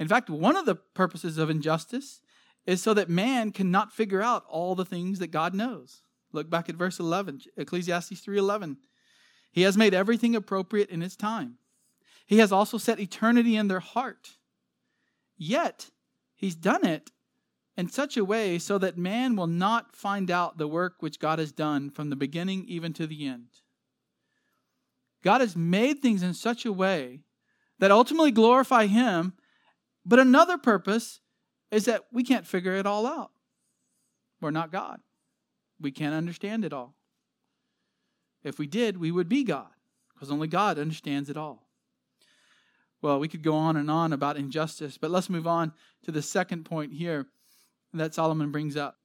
[0.00, 2.22] In fact, one of the purposes of injustice
[2.66, 6.02] is so that man cannot figure out all the things that God knows.
[6.32, 8.78] Look back at verse 11, Ecclesiastes 3:11.
[9.52, 11.58] He has made everything appropriate in its time.
[12.26, 14.38] He has also set eternity in their heart.
[15.36, 15.90] Yet,
[16.34, 17.10] he's done it
[17.76, 21.38] in such a way so that man will not find out the work which God
[21.38, 23.48] has done from the beginning even to the end.
[25.22, 27.20] God has made things in such a way
[27.78, 29.34] that ultimately glorify Him,
[30.04, 31.20] but another purpose
[31.70, 33.30] is that we can't figure it all out.
[34.40, 35.00] We're not God.
[35.80, 36.94] We can't understand it all.
[38.42, 39.68] If we did, we would be God,
[40.14, 41.66] because only God understands it all.
[43.02, 45.72] Well, we could go on and on about injustice, but let's move on
[46.04, 47.26] to the second point here
[47.92, 48.98] that Solomon brings up.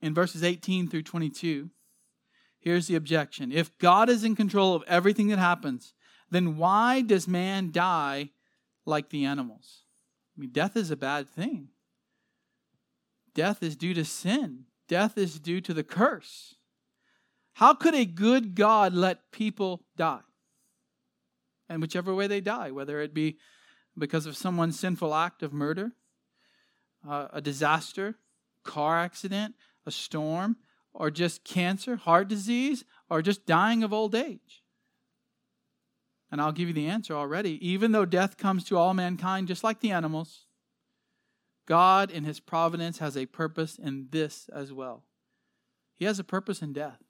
[0.00, 1.70] In verses 18 through 22,
[2.60, 5.94] here's the objection If God is in control of everything that happens,
[6.30, 8.30] then why does man die
[8.84, 9.84] like the animals?
[10.38, 11.68] I mean, death is a bad thing.
[13.34, 16.54] Death is due to sin, death is due to the curse.
[17.54, 20.20] How could a good God let people die?
[21.68, 23.38] And whichever way they die, whether it be
[23.96, 25.92] because of someone's sinful act of murder,
[27.08, 28.14] uh, a disaster,
[28.62, 30.56] car accident, a storm,
[30.92, 34.62] or just cancer, heart disease, or just dying of old age.
[36.30, 37.66] And I'll give you the answer already.
[37.66, 40.46] Even though death comes to all mankind, just like the animals,
[41.66, 45.04] God in His providence has a purpose in this as well.
[45.96, 47.02] He has a purpose in death.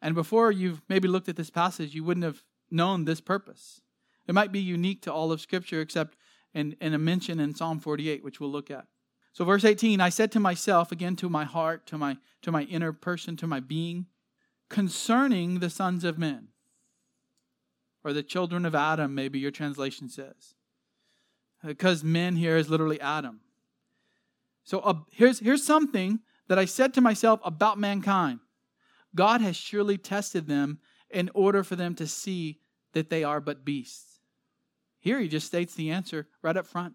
[0.00, 3.80] And before you've maybe looked at this passage, you wouldn't have known this purpose.
[4.26, 6.16] It might be unique to all of Scripture, except
[6.54, 8.86] in, in a mention in Psalm 48, which we'll look at.
[9.32, 12.62] So, verse 18 I said to myself, again to my heart, to my, to my
[12.64, 14.06] inner person, to my being,
[14.68, 16.48] concerning the sons of men,
[18.04, 20.54] or the children of Adam, maybe your translation says.
[21.64, 23.40] Because men here is literally Adam.
[24.64, 28.40] So, uh, here's, here's something that I said to myself about mankind.
[29.14, 30.78] God has surely tested them
[31.10, 32.60] in order for them to see
[32.92, 34.20] that they are but beasts.
[34.98, 36.94] Here he just states the answer right up front.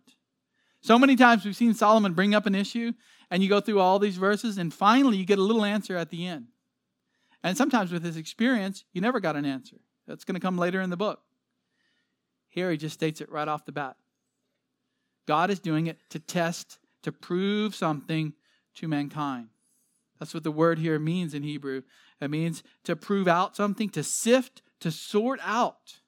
[0.82, 2.94] So many times we've seen Solomon bring up an issue,
[3.30, 6.10] and you go through all these verses, and finally you get a little answer at
[6.10, 6.48] the end.
[7.44, 9.78] And sometimes with his experience, you never got an answer.
[10.08, 11.22] That's going to come later in the book.
[12.50, 13.98] Here he just states it right off the bat.
[15.28, 18.34] God is doing it to test, to prove something
[18.76, 19.50] to mankind.
[20.20, 21.84] That's what the word here means in Hebrew.
[22.20, 26.00] It means to prove out something, to sift, to sort out.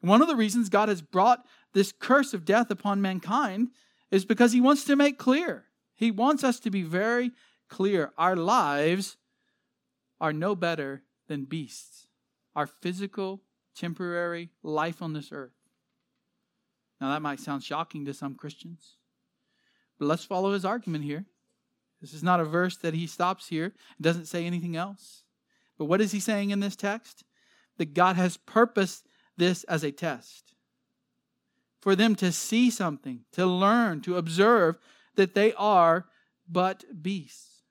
[0.00, 3.68] One of the reasons God has brought this curse of death upon mankind
[4.10, 5.64] is because He wants to make clear.
[5.94, 7.32] He wants us to be very
[7.68, 8.12] clear.
[8.16, 9.16] Our lives
[10.20, 12.05] are no better than beasts.
[12.56, 13.42] Our physical,
[13.76, 15.52] temporary life on this earth.
[17.00, 18.96] Now, that might sound shocking to some Christians,
[19.98, 21.26] but let's follow his argument here.
[22.00, 23.66] This is not a verse that he stops here.
[23.66, 25.22] It doesn't say anything else.
[25.78, 27.24] But what is he saying in this text?
[27.76, 30.54] That God has purposed this as a test.
[31.80, 34.78] For them to see something, to learn, to observe
[35.16, 36.06] that they are
[36.48, 37.62] but beasts.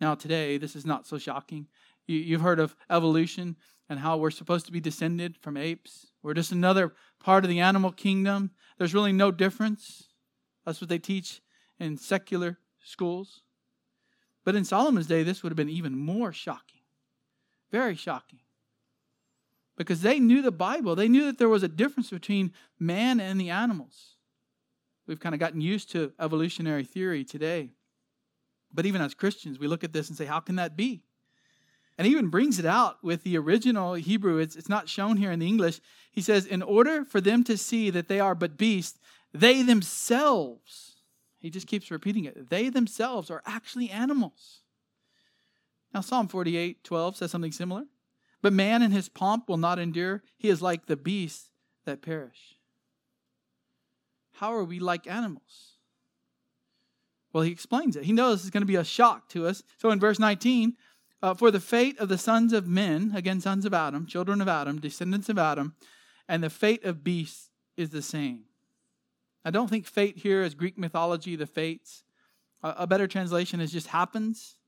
[0.00, 1.68] Now, today, this is not so shocking.
[2.06, 3.56] You, have heard of evolution
[3.88, 6.10] and how we're supposed to be descended from apes.
[6.22, 8.50] We're just another part of the animal kingdom.
[8.78, 10.08] There's really no difference.
[10.64, 11.40] That's what they teach
[11.78, 13.42] in secular schools.
[14.44, 16.82] But in Solomon's day, this would have been even more shocking.
[17.70, 18.40] Very shocking.
[19.76, 23.40] Because they knew the Bible, they knew that there was a difference between man and
[23.40, 24.16] the animals.
[25.06, 27.70] We've kind of gotten used to evolutionary theory today.
[28.72, 31.02] But even as Christians, we look at this and say, how can that be?
[31.98, 34.38] And he even brings it out with the original Hebrew.
[34.38, 35.80] It's, it's not shown here in the English.
[36.12, 38.98] He says, In order for them to see that they are but beasts,
[39.32, 40.96] they themselves
[41.46, 42.50] he just keeps repeating it.
[42.50, 44.62] They themselves are actually animals.
[45.94, 47.84] Now, Psalm 48 12 says something similar.
[48.42, 50.24] But man in his pomp will not endure.
[50.36, 51.50] He is like the beasts
[51.84, 52.56] that perish.
[54.32, 55.74] How are we like animals?
[57.32, 58.04] Well, he explains it.
[58.04, 59.62] He knows it's going to be a shock to us.
[59.78, 60.74] So in verse 19,
[61.26, 64.46] uh, for the fate of the sons of men, again, sons of Adam, children of
[64.46, 65.74] Adam, descendants of Adam,
[66.28, 68.44] and the fate of beasts is the same.
[69.44, 72.04] I don't think fate here is Greek mythology, the fates.
[72.62, 74.58] A better translation is just happens.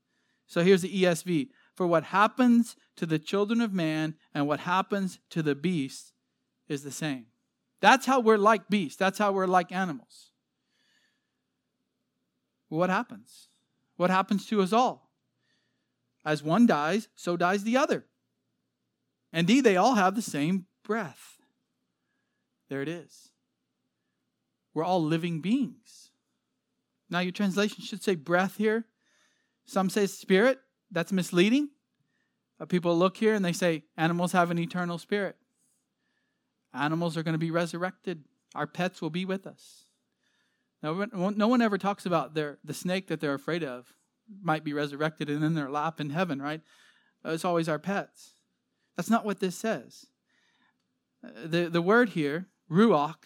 [0.47, 1.47] So here's the ESV.
[1.75, 6.11] For what happens to the children of man and what happens to the beasts
[6.67, 7.27] is the same.
[7.79, 8.97] That's how we're like beasts.
[8.97, 10.31] That's how we're like animals.
[12.67, 13.47] What happens?
[13.95, 15.08] What happens to us all?
[16.25, 18.05] As one dies, so dies the other.
[19.31, 21.37] Indeed, they all have the same breath.
[22.69, 23.29] There it is.
[24.73, 26.11] We're all living beings.
[27.09, 28.85] Now, your translation should say breath here.
[29.65, 30.59] Some say spirit.
[30.91, 31.69] That's misleading.
[32.59, 35.35] Uh, people look here and they say animals have an eternal spirit.
[36.73, 38.25] Animals are going to be resurrected.
[38.55, 39.85] Our pets will be with us.
[40.81, 43.93] Now, no one ever talks about their, the snake that they're afraid of
[44.41, 46.61] might be resurrected and in their lap in heaven, right?
[47.25, 48.33] Uh, it's always our pets.
[48.95, 50.07] That's not what this says.
[51.23, 53.23] Uh, the, the word here, ruach,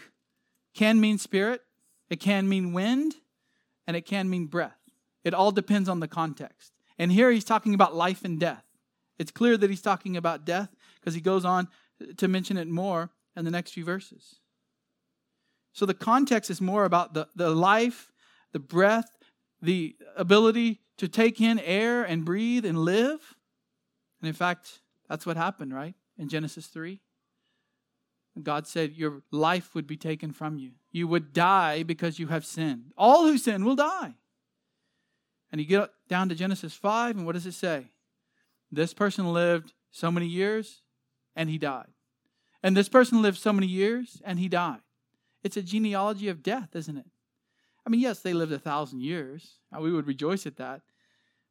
[0.73, 1.61] can mean spirit,
[2.09, 3.15] it can mean wind,
[3.87, 4.79] and it can mean breath.
[5.23, 6.73] It all depends on the context.
[6.97, 8.63] And here he's talking about life and death.
[9.17, 11.67] It's clear that he's talking about death because he goes on
[12.17, 14.35] to mention it more in the next few verses.
[15.71, 18.11] So the context is more about the, the life,
[18.51, 19.17] the breath,
[19.61, 23.35] the ability to take in air and breathe and live.
[24.21, 25.95] And in fact, that's what happened, right?
[26.17, 27.01] In Genesis 3.
[28.41, 30.71] God said, Your life would be taken from you.
[30.91, 32.91] You would die because you have sinned.
[32.97, 34.15] All who sin will die.
[35.51, 37.91] And you get down to Genesis 5, and what does it say?
[38.71, 40.81] This person lived so many years,
[41.35, 41.89] and he died.
[42.63, 44.79] And this person lived so many years, and he died.
[45.43, 47.05] It's a genealogy of death, isn't it?
[47.85, 49.57] I mean, yes, they lived a thousand years.
[49.71, 50.81] And we would rejoice at that.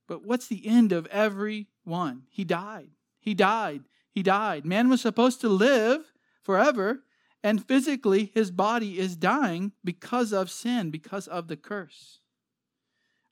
[0.09, 2.23] But what's the end of every one?
[2.31, 2.91] He died.
[3.21, 3.83] He died.
[4.11, 4.65] He died.
[4.65, 6.13] Man was supposed to live
[6.43, 7.03] forever,
[7.43, 12.21] and physically his body is dying because of sin, because of the curse.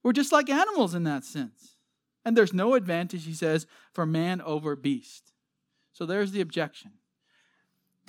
[0.02, 1.76] We're just like animals in that sense.
[2.24, 5.32] And there's no advantage, he says, for man over beast.
[5.92, 6.92] So there's the objection.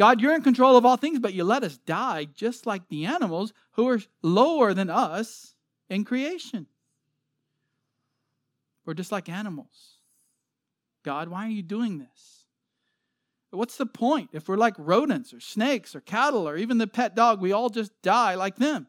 [0.02, 3.06] God, you're in control of all things, but you let us die just like the
[3.06, 5.54] animals who are lower than us
[5.92, 6.66] in creation.
[8.84, 10.00] We're just like animals.
[11.06, 12.46] God, why are you doing this?
[13.52, 14.32] What's the point?
[14.34, 17.70] If we're like rodents or snakes or cattle or even the pet dog, we all
[17.70, 18.88] just die like them.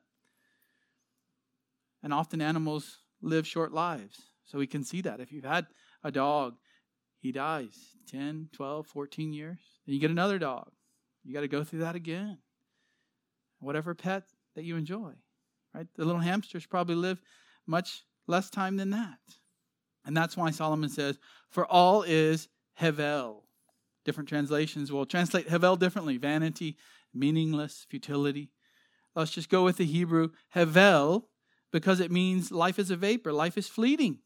[2.03, 4.19] And often animals live short lives.
[4.47, 5.21] So we can see that.
[5.21, 5.67] If you've had
[6.03, 6.55] a dog,
[7.21, 7.75] he dies
[8.11, 9.59] 10, 12, 14 years.
[9.85, 10.71] Then you get another dog.
[11.25, 12.39] You got to go through that again.
[13.61, 15.13] Whatever pet that you enjoy,
[15.75, 15.87] right?
[15.95, 17.23] The little hamsters probably live
[17.67, 19.19] much less time than that.
[20.05, 21.19] And that's why Solomon says,
[21.49, 22.49] For all is
[22.81, 23.43] Hevel.
[24.05, 26.77] Different translations will translate Hevel differently vanity,
[27.15, 28.51] meaningless, futility.
[29.15, 31.25] Let's just go with the Hebrew Hevel
[31.71, 34.19] because it means life is a vapor, life is fleeting.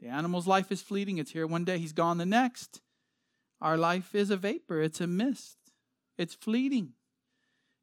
[0.00, 1.18] The animal's life is fleeting.
[1.18, 2.80] It's here one day, he's gone the next.
[3.60, 5.56] Our life is a vapor, it's a mist,
[6.18, 6.92] it's fleeting,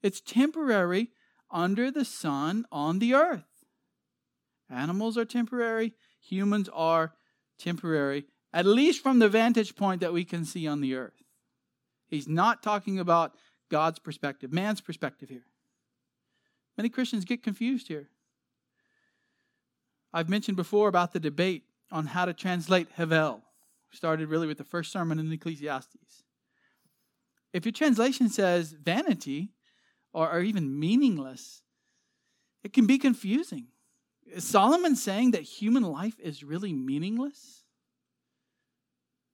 [0.02, 1.12] it's temporary
[1.52, 3.44] under the sun on the earth.
[4.70, 7.14] Animals are temporary, humans are
[7.58, 11.24] temporary, at least from the vantage point that we can see on the earth.
[12.08, 13.36] He's not talking about
[13.70, 15.46] God's perspective, man's perspective here.
[16.78, 18.10] Many Christians get confused here.
[20.12, 23.42] I've mentioned before about the debate on how to translate Hevel.
[23.92, 26.23] We started really with the first sermon in Ecclesiastes.
[27.54, 29.54] If your translation says vanity
[30.12, 31.62] or, or even meaningless,
[32.64, 33.68] it can be confusing.
[34.26, 37.64] Is Solomon saying that human life is really meaningless?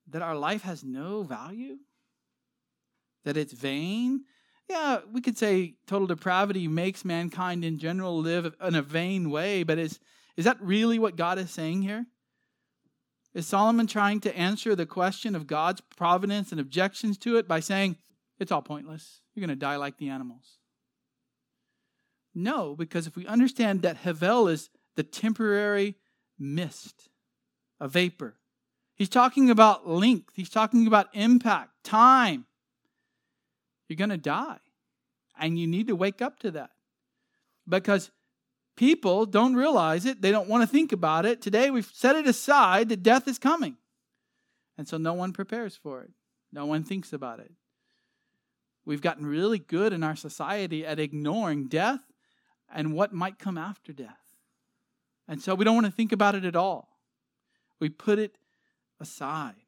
[0.09, 1.77] That our life has no value?
[3.23, 4.25] That it's vain?
[4.67, 9.63] Yeah, we could say total depravity makes mankind in general live in a vain way,
[9.63, 9.99] but is,
[10.35, 12.05] is that really what God is saying here?
[13.33, 17.59] Is Solomon trying to answer the question of God's providence and objections to it by
[17.59, 17.97] saying,
[18.39, 19.21] it's all pointless?
[19.33, 20.57] You're going to die like the animals.
[22.33, 25.95] No, because if we understand that Hevel is the temporary
[26.37, 27.09] mist,
[27.79, 28.35] a vapor.
[28.95, 32.45] He's talking about length, he's talking about impact, time.
[33.87, 34.59] You're going to die.
[35.39, 36.71] And you need to wake up to that.
[37.67, 38.11] Because
[38.75, 41.41] people don't realize it, they don't want to think about it.
[41.41, 43.77] Today we've set it aside that death is coming.
[44.77, 46.11] And so no one prepares for it,
[46.51, 47.51] no one thinks about it.
[48.89, 51.99] We've gotten really good in our society at ignoring death
[52.73, 54.33] and what might come after death.
[55.27, 56.97] And so we don't want to think about it at all.
[57.79, 58.39] We put it
[58.99, 59.61] aside.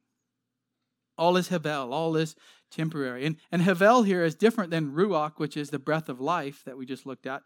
[1.16, 2.34] All is Hevel, all is
[2.72, 3.24] temporary.
[3.24, 6.76] And, and Hevel here is different than Ruach, which is the breath of life that
[6.76, 7.42] we just looked at.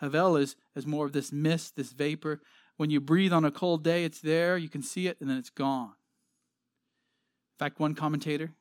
[0.00, 2.40] Hevel is, is more of this mist, this vapor.
[2.76, 5.38] When you breathe on a cold day, it's there, you can see it, and then
[5.38, 5.94] it's gone.
[7.56, 8.52] In fact, one commentator,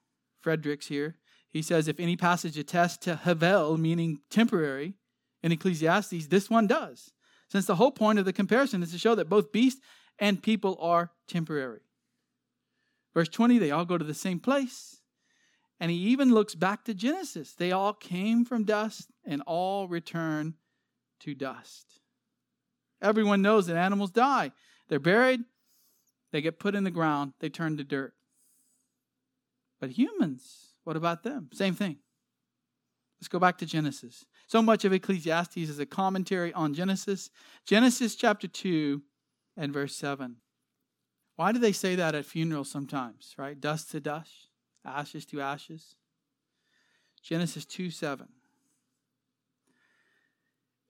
[0.42, 1.18] Fredericks here,
[1.56, 4.96] he says if any passage attests to Hevel, meaning temporary,
[5.42, 7.14] in Ecclesiastes, this one does
[7.48, 9.80] since the whole point of the comparison is to show that both beast
[10.20, 11.80] and people are temporary.
[13.14, 14.98] Verse 20, they all go to the same place.
[15.80, 17.54] And he even looks back to Genesis.
[17.54, 20.56] They all came from dust and all return
[21.22, 22.02] to dust.
[23.02, 24.52] Everyone knows that animals die.
[24.90, 25.40] They're buried,
[26.34, 28.14] they get put in the ground, they turn to dirt.
[29.80, 31.50] But humans, what about them?
[31.52, 31.98] Same thing.
[33.20, 34.26] Let's go back to Genesis.
[34.48, 37.30] So much of Ecclesiastes is a commentary on Genesis.
[37.66, 39.02] Genesis chapter 2
[39.58, 40.38] and verse 7.
[41.36, 43.60] Why do they say that at funerals sometimes, right?
[43.60, 44.50] Dust to dust,
[44.86, 45.96] ashes to ashes.
[47.22, 48.28] Genesis 2 7.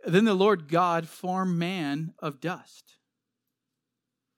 [0.06, 2.98] Then the Lord God formed man of dust.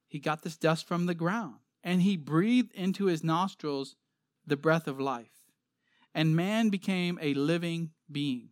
[0.07, 3.95] He got this dust from the ground, and he breathed into his nostrils
[4.45, 5.36] the breath of life,
[6.17, 8.49] and man became a living being.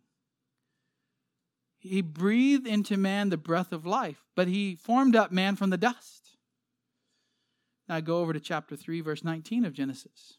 [1.79, 5.77] He breathed into man the breath of life, but he formed up man from the
[5.77, 6.37] dust.
[7.89, 10.37] Now go over to chapter 3, verse 19 of Genesis.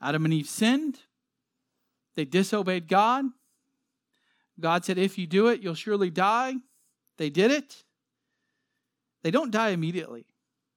[0.00, 0.98] Adam and Eve sinned.
[2.16, 3.26] They disobeyed God.
[4.58, 6.54] God said, If you do it, you'll surely die.
[7.18, 7.84] They did it.
[9.22, 10.26] They don't die immediately,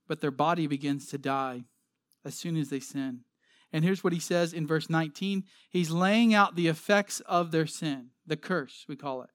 [0.07, 1.63] but their body begins to die
[2.23, 3.21] as soon as they sin.
[3.73, 7.67] And here's what he says in verse 19 He's laying out the effects of their
[7.67, 9.29] sin, the curse, we call it.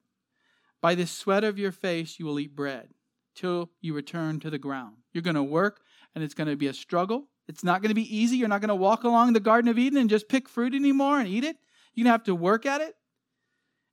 [0.80, 2.88] By the sweat of your face, you will eat bread
[3.34, 4.96] till you return to the ground.
[5.12, 5.80] You're going to work,
[6.14, 7.28] and it's going to be a struggle.
[7.48, 8.36] It's not going to be easy.
[8.36, 11.18] You're not going to walk along the Garden of Eden and just pick fruit anymore
[11.18, 11.56] and eat it.
[11.94, 12.94] You're going to have to work at it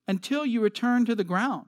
[0.07, 1.67] until you return to the ground.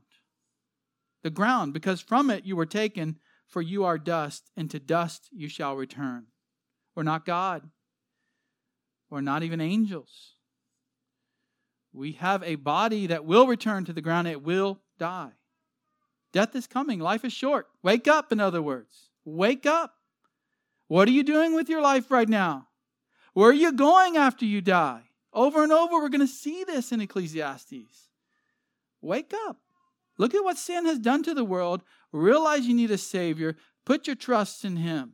[1.24, 3.18] The ground, because from it you were taken,
[3.48, 6.28] for you are dust, and to dust you shall return.
[6.96, 7.70] We're not God.
[9.10, 10.36] We're not even angels.
[11.92, 15.32] We have a body that will return to the ground, it will die.
[16.32, 17.00] Death is coming.
[17.00, 17.68] Life is short.
[17.82, 19.10] Wake up, in other words.
[19.26, 19.96] Wake up.
[20.88, 22.68] What are you doing with your life right now?
[23.34, 25.04] Where are you going after you die?
[25.34, 28.10] Over and over, we're going to see this in Ecclesiastes.
[29.02, 29.58] Wake up.
[30.18, 31.84] Look at what sin has done to the world.
[32.12, 33.56] Realize you need a Savior.
[33.86, 35.14] Put your trust in Him.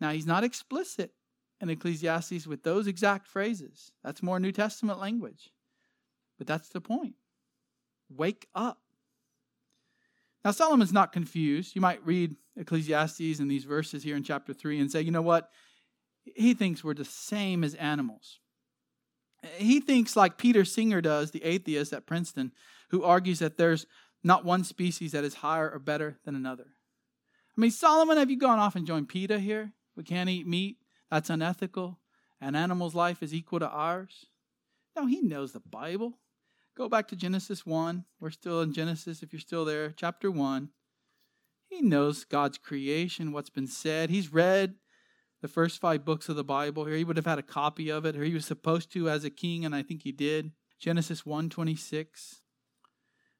[0.00, 1.12] Now, He's not explicit
[1.60, 3.92] in Ecclesiastes with those exact phrases.
[4.04, 5.50] That's more New Testament language.
[6.38, 7.14] But that's the point.
[8.10, 8.78] Wake up.
[10.44, 11.74] Now, Solomon's not confused.
[11.74, 15.22] You might read Ecclesiastes and these verses here in chapter 3 and say, you know
[15.22, 15.50] what?
[16.24, 18.38] He thinks we're the same as animals.
[19.56, 22.52] He thinks, like Peter Singer does, the atheist at Princeton,
[22.90, 23.86] who argues that there's
[24.22, 26.66] not one species that is higher or better than another.
[27.56, 29.72] I mean, Solomon, have you gone off and joined PETA here?
[29.96, 30.76] We can't eat meat.
[31.10, 31.98] That's unethical.
[32.40, 34.26] An animal's life is equal to ours.
[34.94, 36.18] No, he knows the Bible.
[36.76, 38.04] Go back to Genesis 1.
[38.20, 40.70] We're still in Genesis if you're still there, chapter 1.
[41.68, 44.10] He knows God's creation, what's been said.
[44.10, 44.74] He's read
[45.42, 46.96] the first five books of the Bible here.
[46.96, 49.30] He would have had a copy of it, or he was supposed to as a
[49.30, 50.52] king, and I think he did.
[50.78, 52.40] Genesis 1:26.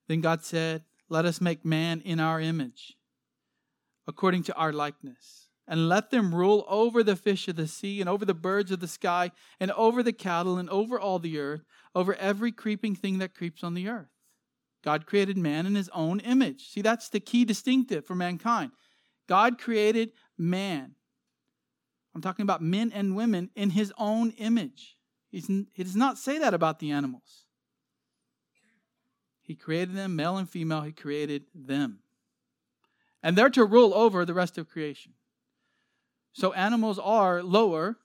[0.09, 2.95] Then God said, Let us make man in our image,
[4.07, 8.09] according to our likeness and let them rule over the fish of the sea and
[8.09, 11.65] over the birds of the sky and over the cattle and over all the earth,
[11.95, 14.09] over every creeping thing that creeps on the earth.
[14.85, 16.69] God created man in his own image.
[16.71, 18.71] See, that's the key distinctive for mankind.
[19.27, 20.95] God created man.
[22.15, 24.97] I'm talking about men and women in his own image.
[25.29, 27.45] He's, he does not say that about the animals.
[29.43, 31.99] He created them, male and female, he created them.
[33.23, 35.13] And they're to rule over the rest of creation.
[36.37, 37.97] So animals are lower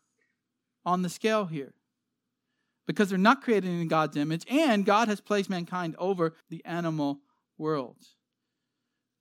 [0.85, 1.73] on the scale here
[2.87, 7.19] because they're not created in God's image, and God has placed mankind over the animal
[7.57, 7.97] world.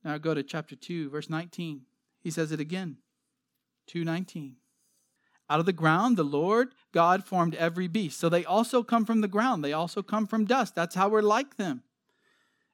[0.05, 1.81] Now go to chapter 2, verse 19.
[2.21, 2.99] He says it again.
[3.89, 4.55] 219.
[5.49, 8.21] Out of the ground, the Lord God formed every beast.
[8.21, 9.65] So they also come from the ground.
[9.65, 10.77] They also come from dust.
[10.77, 11.83] That's how we're like them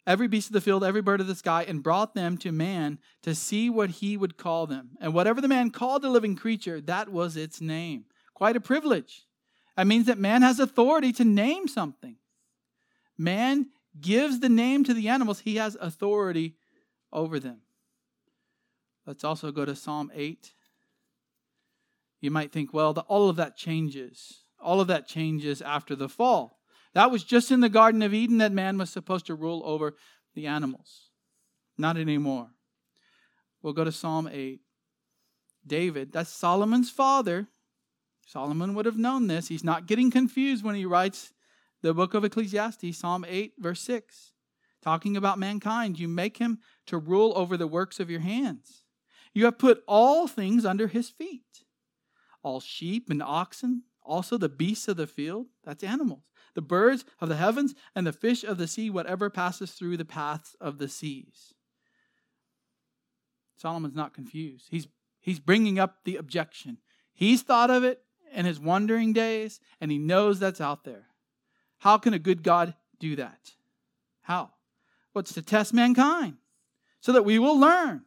[0.07, 2.99] every beast of the field, every bird of the sky, and brought them to man
[3.23, 4.91] to see what he would call them.
[5.01, 8.05] And whatever the man called the living creature, that was its name.
[8.35, 9.27] Quite a privilege.
[9.77, 12.17] That means that man has authority to name something.
[13.19, 13.67] Man
[14.01, 16.57] gives the name to the animals, he has authority
[17.13, 17.61] over them.
[19.07, 20.53] Let's also go to Psalm 8.
[22.21, 24.43] You might think, well, the, all of that changes.
[24.61, 26.56] All of that changes after the fall.
[26.97, 29.97] That was just in the Garden of Eden that man was supposed to rule over
[30.35, 31.11] the animals.
[31.77, 32.49] Not anymore.
[33.61, 34.61] We'll go to Psalm 8.
[35.67, 37.49] David, that's Solomon's father.
[38.27, 39.49] Solomon would have known this.
[39.49, 41.35] He's not getting confused when he writes
[41.83, 44.33] the book of Ecclesiastes, Psalm 8, verse 6.
[44.81, 48.85] Talking about mankind, you make him to rule over the works of your hands.
[49.35, 51.43] You have put all things under his feet
[52.43, 56.23] all sheep and oxen, also the beasts of the field, that's animals,
[56.57, 60.05] the birds of the heavens, and the fish of the sea, whatever passes through the
[60.05, 61.55] paths of the seas.
[63.57, 64.67] Solomon's not confused.
[64.71, 64.89] He's,
[65.21, 66.79] he's bringing up the objection.
[67.15, 68.03] He's thought of it
[68.35, 71.07] in his wandering days, and he knows that's out there.
[71.79, 73.53] How can a good God do that?
[74.23, 74.51] How?
[75.13, 76.39] What's well, to test mankind
[77.01, 78.03] so that we will learn.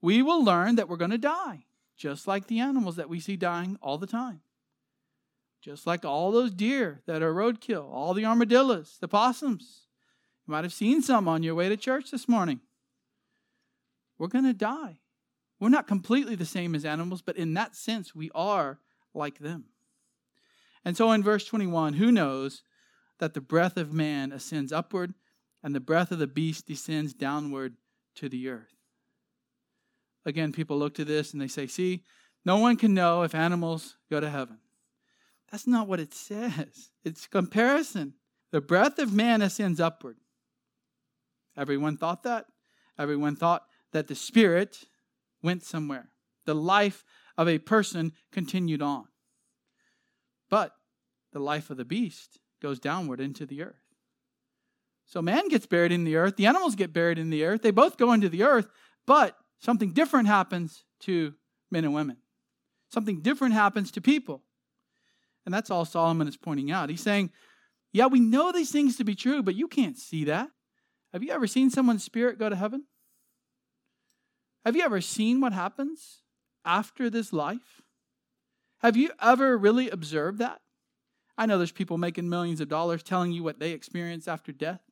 [0.00, 1.66] We will learn that we're going to die,
[1.96, 4.40] just like the animals that we see dying all the time.
[5.60, 9.86] Just like all those deer that are roadkill, all the armadillos, the possums.
[10.46, 12.60] You might have seen some on your way to church this morning.
[14.18, 15.00] We're going to die.
[15.60, 18.78] We're not completely the same as animals, but in that sense, we are
[19.14, 19.64] like them.
[20.84, 22.62] And so in verse 21, who knows
[23.18, 25.14] that the breath of man ascends upward
[25.62, 27.76] and the breath of the beast descends downward
[28.14, 28.74] to the earth?
[30.24, 32.04] Again, people look to this and they say, see,
[32.44, 34.58] no one can know if animals go to heaven.
[35.50, 36.90] That's not what it says.
[37.04, 38.14] It's comparison.
[38.50, 40.16] The breath of man ascends upward.
[41.56, 42.46] Everyone thought that.
[42.98, 44.84] Everyone thought that the spirit
[45.42, 46.08] went somewhere.
[46.44, 47.04] The life
[47.36, 49.04] of a person continued on.
[50.50, 50.72] But
[51.32, 53.76] the life of the beast goes downward into the earth.
[55.06, 57.70] So man gets buried in the earth, the animals get buried in the earth, they
[57.70, 58.68] both go into the earth,
[59.06, 61.34] but something different happens to
[61.70, 62.18] men and women.
[62.90, 64.42] Something different happens to people.
[65.48, 66.90] And that's all Solomon is pointing out.
[66.90, 67.30] He's saying,
[67.90, 70.50] Yeah, we know these things to be true, but you can't see that.
[71.14, 72.84] Have you ever seen someone's spirit go to heaven?
[74.66, 76.20] Have you ever seen what happens
[76.66, 77.80] after this life?
[78.82, 80.60] Have you ever really observed that?
[81.38, 84.82] I know there's people making millions of dollars telling you what they experience after death,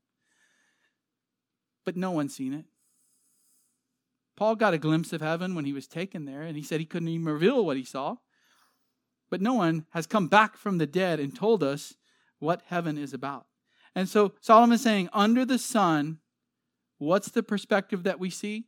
[1.85, 2.65] but no one's seen it.
[4.39, 6.87] Paul got a glimpse of heaven when he was taken there, and he said he
[6.87, 8.17] couldn't even reveal what he saw.
[9.31, 11.95] But no one has come back from the dead and told us
[12.39, 13.47] what heaven is about.
[13.95, 16.19] And so Solomon is saying, under the sun,
[16.99, 18.67] what's the perspective that we see?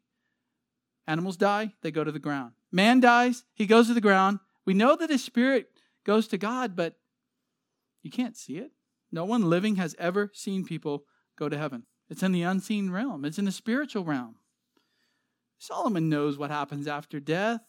[1.07, 2.53] Animals die, they go to the ground.
[2.73, 4.41] Man dies, he goes to the ground.
[4.65, 5.69] We know that his spirit
[6.05, 6.97] goes to God, but
[8.03, 8.73] you can't see it.
[9.11, 11.05] No one living has ever seen people
[11.39, 11.85] go to heaven.
[12.11, 14.37] It's in the unseen realm, it's in the spiritual realm.
[15.59, 17.61] Solomon knows what happens after death.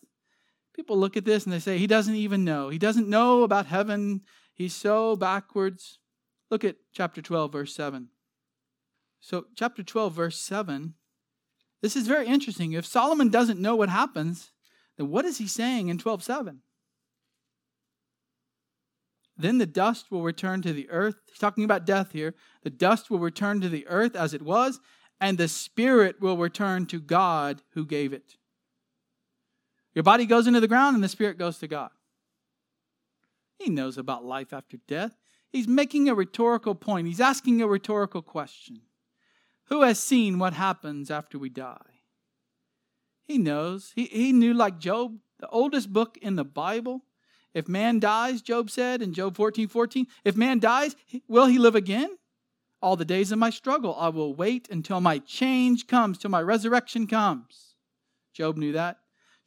[0.80, 2.70] People look at this and they say, he doesn't even know.
[2.70, 4.22] He doesn't know about heaven.
[4.54, 6.00] He's so backwards.
[6.50, 8.08] Look at chapter 12, verse 7.
[9.20, 10.94] So, chapter 12, verse 7,
[11.82, 12.72] this is very interesting.
[12.72, 14.52] If Solomon doesn't know what happens,
[14.98, 16.62] then what is he saying in 12, 7?
[19.36, 21.16] Then the dust will return to the earth.
[21.28, 22.36] He's talking about death here.
[22.64, 24.80] The dust will return to the earth as it was,
[25.20, 28.36] and the spirit will return to God who gave it.
[30.00, 31.90] Your body goes into the ground and the spirit goes to God.
[33.58, 35.18] He knows about life after death.
[35.52, 37.08] He's making a rhetorical point.
[37.08, 38.80] He's asking a rhetorical question.
[39.66, 42.00] Who has seen what happens after we die?
[43.26, 43.92] He knows.
[43.94, 47.02] He, he knew, like Job, the oldest book in the Bible.
[47.54, 50.96] If man dies, Job said in Job 14 14, if man dies,
[51.28, 52.18] will he live again?
[52.82, 56.42] All the days of my struggle, I will wait until my change comes, till my
[56.42, 57.76] resurrection comes.
[58.32, 59.00] Job knew that.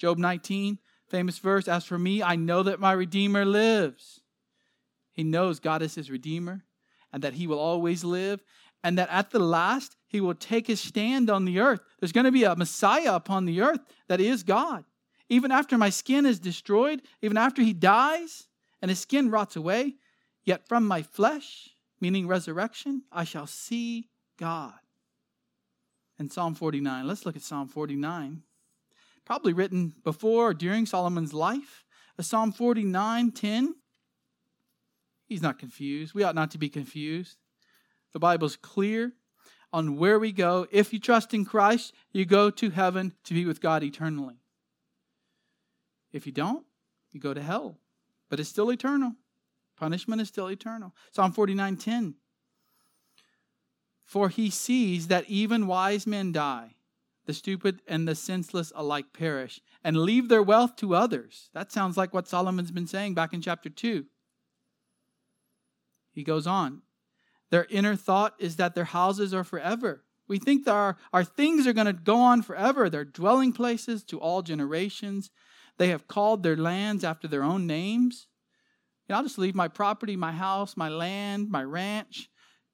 [0.02, 4.20] Job 19, famous verse As for me, I know that my Redeemer lives.
[5.12, 6.64] He knows God is his Redeemer
[7.12, 8.42] and that he will always live,
[8.82, 11.82] and that at the last he will take his stand on the earth.
[12.00, 13.78] There's going to be a Messiah upon the earth
[14.08, 14.84] that is God.
[15.28, 18.48] Even after my skin is destroyed, even after he dies
[18.80, 19.94] and his skin rots away,
[20.44, 21.68] yet from my flesh,
[22.00, 24.74] meaning resurrection, I shall see God.
[26.18, 28.42] And Psalm 49, let's look at Psalm 49
[29.24, 31.84] probably written before or during Solomon's life.
[32.18, 33.74] A Psalm 49 10.
[35.26, 36.14] He's not confused.
[36.14, 37.38] We ought not to be confused.
[38.12, 39.12] The Bible's clear
[39.72, 40.66] on where we go.
[40.70, 44.36] If you trust in Christ, you go to heaven to be with God eternally.
[46.12, 46.66] If you don't,
[47.10, 47.78] you go to hell.
[48.28, 49.12] But it's still eternal.
[49.78, 50.94] Punishment is still eternal.
[51.12, 52.14] Psalm 49 10.
[54.04, 56.74] For he sees that even wise men die
[57.26, 61.50] the stupid and the senseless alike perish and leave their wealth to others.
[61.54, 64.04] That sounds like what Solomon's been saying back in chapter 2.
[66.12, 66.82] He goes on.
[67.50, 70.04] Their inner thought is that their houses are forever.
[70.26, 72.88] We think that our, our things are going to go on forever.
[72.88, 75.30] Their dwelling places to all generations.
[75.78, 78.28] They have called their lands after their own names.
[79.08, 82.30] Know, I'll just leave my property, my house, my land, my ranch,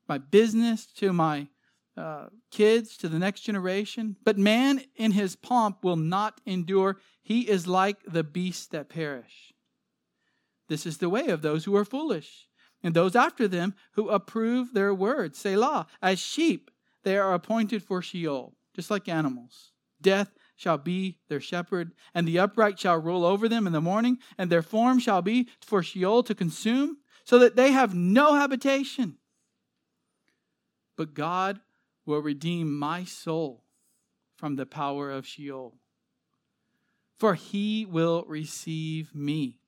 [0.09, 1.49] my business to my
[1.99, 4.17] uh, kids to the next generation.
[4.25, 6.99] But man in his pomp will not endure.
[7.23, 9.53] He is like the beasts that perish.
[10.69, 12.47] This is the way of those who are foolish,
[12.83, 15.39] and those after them who approve their words.
[15.39, 16.71] Selah, as sheep,
[17.03, 19.73] they are appointed for Sheol, just like animals.
[20.01, 24.19] Death shall be their shepherd, and the upright shall rule over them in the morning,
[24.37, 29.19] and their form shall be for Sheol to consume, so that they have no habitation.
[30.97, 31.61] but God
[32.09, 33.63] will redeem my soul
[34.35, 35.75] from the power of Sheol.
[37.19, 39.59] For he will receive me.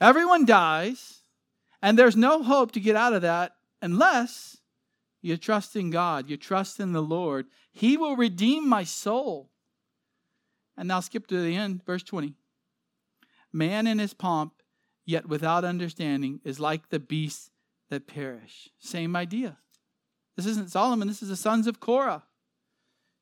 [0.00, 1.20] Everyone dies,
[1.80, 4.56] and there's no hope to get out of that unless
[5.20, 7.46] you trust in God, you trust in the Lord.
[7.70, 9.50] He will redeem my soul.
[10.76, 12.34] And now skip to the end, verse 20.
[13.52, 14.54] Man in his pomp,
[15.04, 17.50] yet without understanding, is like the beasts
[17.90, 18.70] that perish.
[18.80, 19.58] Same idea.
[20.36, 22.24] This isn't Solomon, this is the sons of Korah.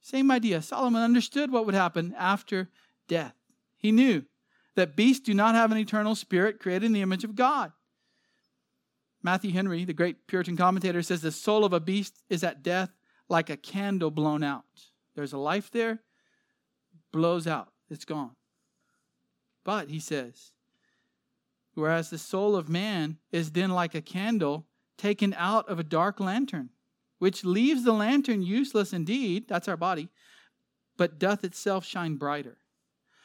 [0.01, 0.63] Same idea.
[0.63, 2.71] Solomon understood what would happen after
[3.09, 3.35] death.
[3.77, 4.25] He knew
[4.77, 7.73] that beasts do not have an eternal spirit created in the image of God.
[9.23, 12.91] Matthew Henry, the great Puritan commentator, says the soul of a beast is at death
[13.29, 14.65] like a candle blown out.
[15.15, 16.01] There's a life there,
[17.13, 18.37] blows out, it's gone.
[19.65, 20.53] But, he says,
[21.75, 26.19] whereas the soul of man is then like a candle taken out of a dark
[26.19, 26.71] lantern,
[27.21, 30.09] which leaves the lantern useless indeed, that's our body,
[30.97, 32.57] but doth itself shine brighter.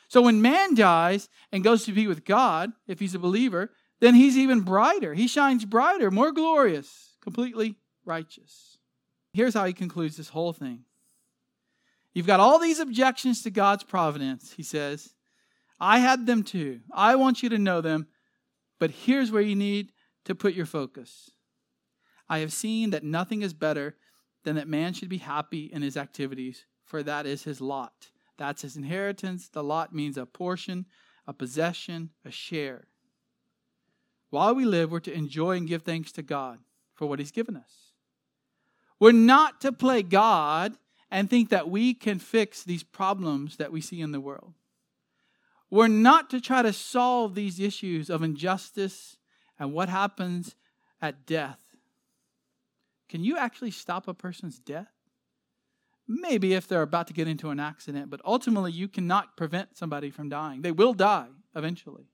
[0.07, 3.71] So when man dies and goes to be with God, if he's a believer,
[4.01, 5.13] then he's even brighter.
[5.13, 7.75] He shines brighter, more glorious, completely
[8.05, 8.77] righteous.
[9.33, 10.81] Here's how he concludes this whole thing.
[12.13, 15.15] You've got all these objections to God's providence, he says.
[15.79, 16.81] I had them too.
[16.93, 18.07] I want you to know them.
[18.79, 19.91] But here's where you need
[20.25, 21.31] to put your focus.
[22.27, 23.95] I have seen that nothing is better
[24.43, 28.09] than that man should be happy in his activities, for that is his lot.
[28.37, 29.47] That's his inheritance.
[29.49, 30.85] The lot means a portion,
[31.27, 32.87] a possession, a share.
[34.29, 36.59] While we live, we're to enjoy and give thanks to God
[36.93, 37.93] for what he's given us.
[38.99, 40.77] We're not to play God
[41.11, 44.53] and think that we can fix these problems that we see in the world.
[45.69, 49.17] We're not to try to solve these issues of injustice
[49.59, 50.55] and what happens
[51.01, 51.59] at death.
[53.09, 54.91] Can you actually stop a person's death?
[56.07, 60.09] Maybe if they're about to get into an accident, but ultimately you cannot prevent somebody
[60.09, 60.61] from dying.
[60.61, 62.09] They will die eventually.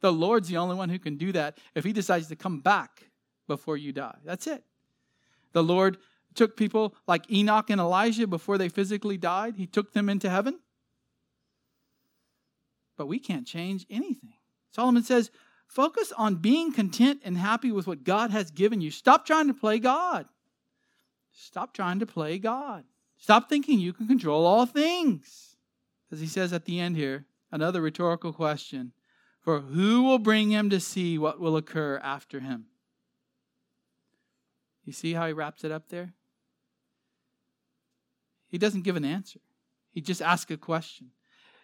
[0.00, 3.10] The Lord's the only one who can do that if He decides to come back
[3.48, 4.18] before you die.
[4.24, 4.64] That's it.
[5.52, 5.98] The Lord
[6.34, 10.58] took people like Enoch and Elijah before they physically died, He took them into heaven
[12.96, 14.34] but we can't change anything.
[14.70, 15.30] Solomon says,
[15.72, 18.90] focus on being content and happy with what God has given you.
[18.90, 20.26] Stop trying to play God.
[21.32, 22.84] Stop trying to play God.
[23.16, 25.56] Stop thinking you can control all things.
[26.10, 28.92] As he says at the end here, another rhetorical question
[29.40, 32.66] For who will bring him to see what will occur after him?
[34.84, 36.12] You see how he wraps it up there?
[38.48, 39.40] He doesn't give an answer,
[39.90, 41.12] he just asks a question.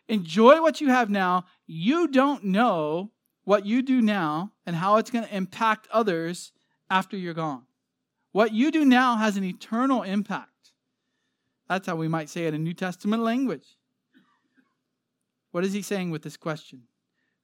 [0.09, 1.45] Enjoy what you have now.
[1.67, 3.11] You don't know
[3.49, 6.53] what you do now and how it's going to impact others
[6.91, 7.63] after you're gone.
[8.31, 10.73] What you do now has an eternal impact.
[11.67, 13.79] That's how we might say it in New Testament language.
[15.51, 16.83] What is he saying with this question?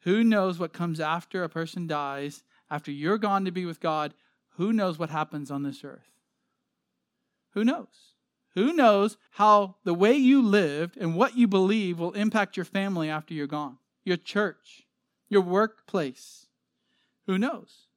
[0.00, 4.12] Who knows what comes after a person dies, after you're gone to be with God?
[4.58, 6.12] Who knows what happens on this earth?
[7.54, 8.12] Who knows?
[8.54, 13.08] Who knows how the way you lived and what you believe will impact your family
[13.08, 13.78] after you're gone?
[14.04, 14.83] Your church,
[15.34, 16.46] your workplace.
[17.26, 17.88] Who knows?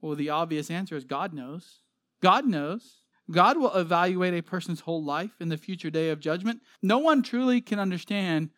[0.00, 1.80] Well, the obvious answer is God knows.
[2.20, 2.98] God knows.
[3.30, 6.60] God will evaluate a person's whole life in the future day of judgment.
[6.82, 8.50] No one truly can understand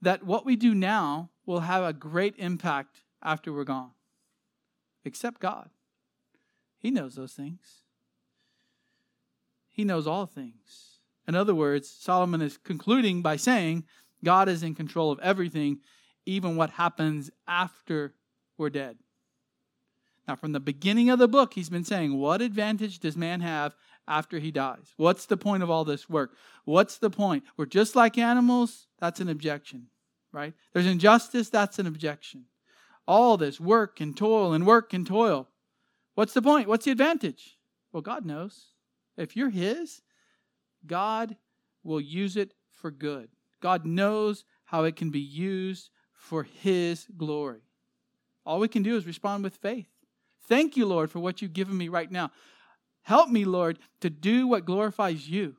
[0.00, 3.90] that what we do now will have a great impact after we're gone,
[5.04, 5.70] except God.
[6.78, 7.82] He knows those things,
[9.68, 10.98] He knows all things.
[11.26, 13.84] In other words, Solomon is concluding by saying
[14.22, 15.80] God is in control of everything,
[16.26, 18.14] even what happens after
[18.56, 18.96] we're dead.
[20.26, 23.76] Now, from the beginning of the book, he's been saying, What advantage does man have
[24.08, 24.92] after he dies?
[24.96, 26.36] What's the point of all this work?
[26.64, 27.44] What's the point?
[27.56, 28.86] We're just like animals.
[29.00, 29.88] That's an objection,
[30.32, 30.54] right?
[30.72, 31.50] There's injustice.
[31.50, 32.46] That's an objection.
[33.06, 35.48] All this work and toil and work and toil.
[36.14, 36.68] What's the point?
[36.68, 37.58] What's the advantage?
[37.92, 38.68] Well, God knows.
[39.18, 40.00] If you're His,
[40.86, 41.36] God
[41.82, 43.28] will use it for good.
[43.60, 45.90] God knows how it can be used
[46.24, 47.60] for His glory.
[48.46, 49.88] All we can do is respond with faith.
[50.48, 52.30] Thank you, Lord, for what you've given me right now.
[53.02, 55.56] Help me, Lord, to do what glorifies you.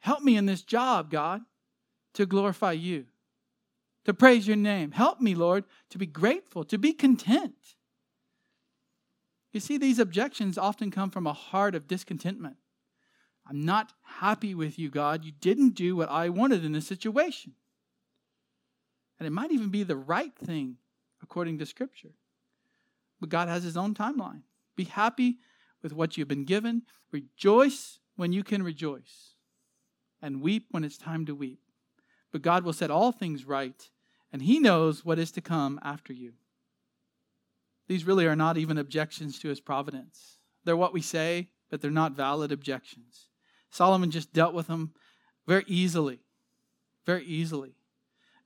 [0.00, 1.42] Help me in this job, God,
[2.14, 3.06] to glorify you,
[4.04, 4.90] to praise your name.
[4.90, 7.76] Help me, Lord, to be grateful, to be content.
[9.52, 12.56] You see, these objections often come from a heart of discontentment.
[13.48, 15.24] I'm not happy with you, God.
[15.24, 17.54] You didn't do what I wanted in this situation.
[19.20, 20.78] And it might even be the right thing
[21.22, 22.14] according to Scripture.
[23.20, 24.42] But God has His own timeline.
[24.76, 25.36] Be happy
[25.82, 26.82] with what you've been given.
[27.12, 29.34] Rejoice when you can rejoice,
[30.20, 31.60] and weep when it's time to weep.
[32.32, 33.88] But God will set all things right,
[34.32, 36.32] and He knows what is to come after you.
[37.88, 40.38] These really are not even objections to His providence.
[40.64, 43.26] They're what we say, but they're not valid objections.
[43.70, 44.92] Solomon just dealt with them
[45.46, 46.20] very easily.
[47.04, 47.74] Very easily.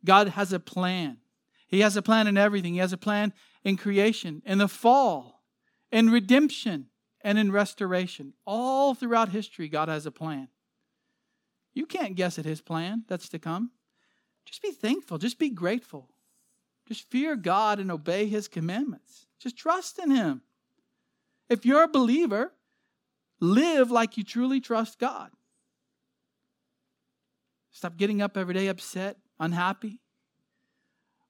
[0.05, 1.19] God has a plan.
[1.67, 2.75] He has a plan in everything.
[2.75, 3.33] He has a plan
[3.65, 5.43] in creation, in the fall,
[5.91, 6.87] in redemption,
[7.23, 8.35] and in restoration.
[8.47, 10.49] All throughout history, God has a plan.
[11.73, 13.71] You can't guess at His plan that's to come.
[14.45, 15.19] Just be thankful.
[15.19, 16.11] Just be grateful.
[16.87, 19.27] Just fear God and obey His commandments.
[19.41, 20.43] Just trust in Him.
[21.49, 22.53] If you're a believer,
[23.41, 25.31] live like you truly trust God.
[27.71, 30.01] Stop getting up every day upset, unhappy,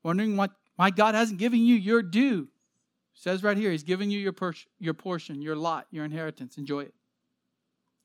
[0.02, 2.48] wondering what, why God hasn't given you your due.
[3.14, 4.34] Says right here, He's giving you your,
[4.78, 6.58] your portion, your lot, your inheritance.
[6.58, 6.94] Enjoy it.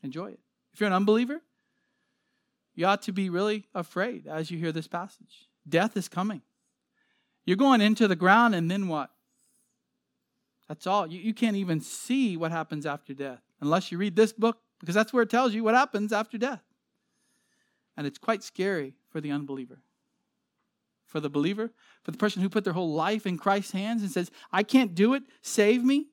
[0.03, 0.39] Enjoy it.
[0.73, 1.41] If you're an unbeliever,
[2.75, 5.49] you ought to be really afraid as you hear this passage.
[5.67, 6.41] Death is coming.
[7.45, 9.09] You're going into the ground, and then what?
[10.67, 11.07] That's all.
[11.07, 14.95] You, you can't even see what happens after death unless you read this book, because
[14.95, 16.61] that's where it tells you what happens after death.
[17.97, 19.79] And it's quite scary for the unbeliever.
[21.09, 21.71] For the believer,
[22.03, 24.93] for the person who put their whole life in Christ's hands and says, I can't
[24.93, 26.05] do it, save me,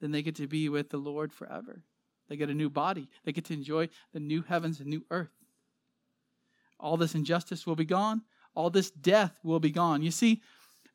[0.00, 1.82] then they get to be with the Lord forever.
[2.28, 5.32] They get a new body, they get to enjoy the new heavens and new earth.
[6.78, 8.22] All this injustice will be gone,
[8.54, 10.02] all this death will be gone.
[10.02, 10.40] You see,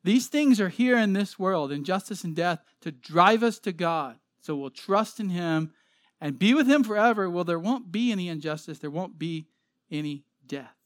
[0.01, 4.15] these things are here in this world, injustice and death, to drive us to God.
[4.39, 5.73] So we'll trust in Him
[6.21, 7.29] and be with Him forever.
[7.29, 9.47] Well, there won't be any injustice, there won't be
[9.91, 10.80] any death.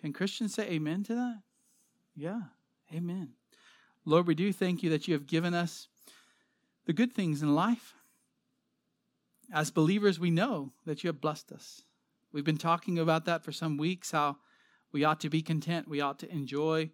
[0.00, 1.42] Can Christians say amen to that?
[2.16, 2.40] Yeah,
[2.94, 3.34] amen.
[4.04, 5.88] Lord, we do thank you that you have given us
[6.86, 7.94] the good things in life.
[9.52, 11.82] As believers, we know that you have blessed us.
[12.32, 14.36] We've been talking about that for some weeks, how
[14.92, 16.90] we ought to be content, we ought to enjoy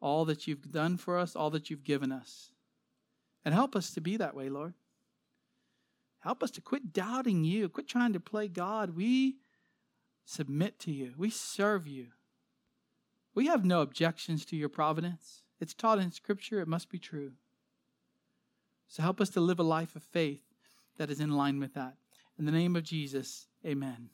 [0.00, 2.52] all that you've done for us, all that you've given us.
[3.44, 4.74] And help us to be that way, Lord.
[6.20, 8.94] Help us to quit doubting you, quit trying to play God.
[8.94, 9.38] We
[10.24, 12.08] submit to you, we serve you.
[13.34, 15.42] We have no objections to your providence.
[15.60, 17.32] It's taught in Scripture, it must be true.
[18.88, 20.42] So help us to live a life of faith
[20.98, 21.94] that is in line with that.
[22.38, 24.10] In the name of Jesus, amen.